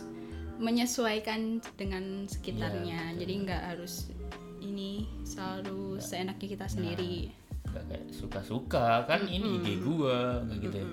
menyesuaikan 0.60 1.64
dengan 1.80 2.28
sekitarnya. 2.28 3.16
Iya, 3.16 3.20
Jadi 3.24 3.34
nggak 3.48 3.64
harus 3.74 4.12
ini 4.60 5.08
selalu 5.24 5.98
seenaknya 6.04 6.48
kita 6.60 6.68
sendiri. 6.68 7.32
Nggak 7.72 7.84
kayak 7.88 8.06
suka-suka 8.12 9.08
kan 9.08 9.24
ini 9.26 9.64
ide 9.64 9.80
gua 9.80 10.44
nggak 10.44 10.58
gitu 10.68 10.78
ya. 10.84 10.88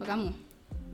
Kalau 0.00 0.06
kamu? 0.08 0.28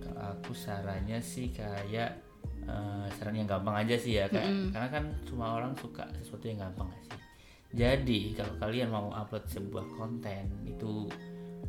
Kalau 0.03 0.23
aku 0.35 0.53
sarannya 0.53 1.19
sih 1.23 1.55
kayak 1.55 2.19
eh, 2.67 3.07
saran 3.17 3.39
yang 3.39 3.49
gampang 3.49 3.87
aja 3.87 3.95
sih 3.95 4.19
ya 4.19 4.27
kayak 4.27 4.75
karena 4.75 4.89
kan 4.91 5.05
semua 5.25 5.49
orang 5.63 5.73
suka 5.79 6.05
sesuatu 6.21 6.45
yang 6.51 6.61
gampang 6.67 6.91
gak 6.91 7.03
sih. 7.07 7.21
Jadi 7.69 8.21
kalau 8.33 8.55
kalian 8.59 8.89
mau 8.89 9.13
upload 9.13 9.45
sebuah 9.47 9.87
konten 10.01 10.49
itu 10.65 11.07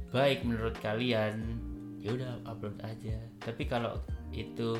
baik 0.09 0.47
menurut 0.47 0.73
kalian 0.79 1.59
ya 1.99 2.15
udah 2.15 2.39
upload 2.47 2.79
aja. 2.81 3.19
Tapi 3.43 3.67
kalau 3.67 3.99
itu 4.31 4.79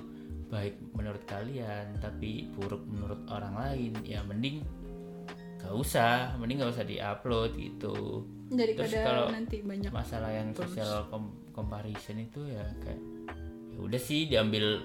baik 0.49 0.81
menurut 0.97 1.23
kalian 1.29 1.97
tapi 2.01 2.49
buruk 2.57 2.81
menurut 2.89 3.21
orang 3.29 3.53
lain 3.53 3.93
ya 4.01 4.25
mending 4.25 4.65
gak 5.59 5.75
usah, 5.75 6.33
mending 6.39 6.63
gak 6.63 6.73
usah 6.73 6.87
diupload 6.87 7.53
gitu. 7.53 8.25
Daripada 8.49 8.89
Terus 8.89 9.05
kalau 9.05 9.25
nanti 9.29 9.61
banyak 9.61 9.91
masalah 9.93 10.31
yang 10.33 10.49
social 10.57 11.05
com- 11.11 11.37
comparison 11.53 12.17
itu 12.17 12.49
ya 12.49 12.65
kayak 12.81 13.01
ya 13.69 13.77
udah 13.77 14.01
sih 14.01 14.25
diambil 14.25 14.81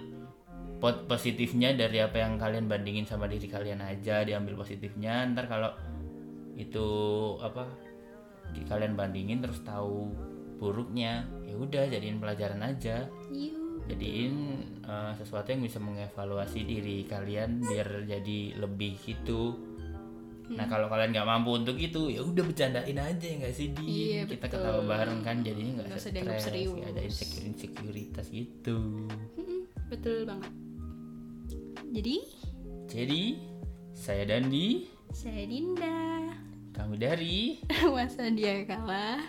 pot 0.82 1.08
positifnya 1.08 1.72
dari 1.72 2.02
apa 2.02 2.20
yang 2.20 2.36
kalian 2.36 2.68
bandingin 2.68 3.08
sama 3.08 3.24
diri 3.24 3.48
kalian 3.48 3.80
aja 3.80 4.20
diambil 4.20 4.60
positifnya 4.60 5.24
ntar 5.32 5.48
kalau 5.48 5.72
itu 6.60 6.86
apa 7.40 7.64
di- 8.52 8.66
kalian 8.68 8.92
bandingin 8.92 9.40
terus 9.40 9.64
tahu 9.64 10.12
buruknya 10.60 11.24
ya 11.48 11.54
udah 11.56 11.88
jadiin 11.88 12.20
pelajaran 12.20 12.60
aja 12.60 13.08
Yuh. 13.32 13.63
Jadiin 13.86 14.34
eh, 14.80 15.12
sesuatu 15.14 15.48
yang 15.48 15.60
bisa 15.60 15.78
mengevaluasi 15.78 16.60
diri 16.62 17.04
kalian 17.04 17.60
biar 17.60 18.04
jadi 18.04 18.38
lebih 18.56 18.96
gitu 18.98 19.58
nah 20.46 20.68
kalau 20.68 20.88
kalian 20.88 21.08
nggak 21.10 21.24
mampu 21.26 21.56
untuk 21.56 21.72
itu 21.74 22.08
ya 22.08 22.20
udah 22.20 22.44
bercandain 22.44 22.92
aja 22.94 23.24
ya 23.24 23.36
nggak 23.40 23.54
sih 23.54 23.72
di 23.72 23.88
Iya, 24.12 24.22
kita 24.26 24.44
betul. 24.46 24.60
ketawa 24.60 24.80
bareng 24.84 25.20
kan 25.20 25.36
jadinya 25.40 25.72
nggak 25.80 25.96
stres 25.96 26.12
nggak 26.12 26.90
ada 26.90 27.00
insecure 27.00 27.44
insekuritas 27.46 28.26
gitu 28.28 29.08
Mm-mm, 29.34 29.60
betul 29.88 30.28
banget. 30.28 30.52
Jadi 31.90 32.16
jadi 32.84 33.22
saya 33.94 34.22
Dandi 34.26 34.84
saya 35.10 35.48
Dinda. 35.48 36.28
kami 36.74 36.98
dari 36.98 37.62
Masa 37.94 38.28
dia 38.28 38.66
kalah. 38.66 39.24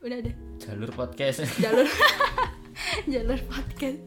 Udah 0.00 0.18
deh. 0.20 0.34
jalur 0.58 0.90
podcast 0.90 1.46
jalur 1.56 1.86
jalur 3.12 3.40
podcast 3.46 4.00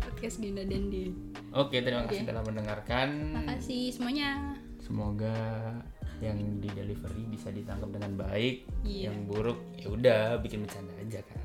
podcast 0.00 0.36
Dinda 0.38 0.62
dan 0.62 0.88
Din. 0.88 1.12
oke 1.50 1.74
terima 1.74 2.06
kasih 2.06 2.24
telah 2.24 2.42
mendengarkan 2.42 3.08
Makasih 3.36 3.92
semuanya. 3.92 4.56
semoga 4.78 5.36
yang 6.16 6.40
di 6.58 6.72
delivery 6.72 7.28
bisa 7.28 7.52
ditangkap 7.52 7.92
dengan 7.92 8.16
baik 8.18 8.64
Iya. 8.82 9.12
yang 9.12 9.28
buruk 9.28 9.60
ya 9.76 9.88
udah 9.90 10.20
bikin 10.40 10.64
bercanda 10.64 10.92
aja 10.96 11.20
kan 11.22 11.38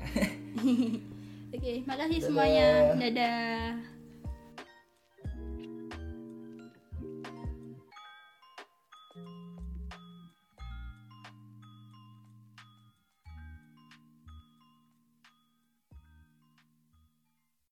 Oke, 1.52 1.84
makasih 1.84 2.24
semuanya. 2.24 2.96
Dadah. 2.96 3.76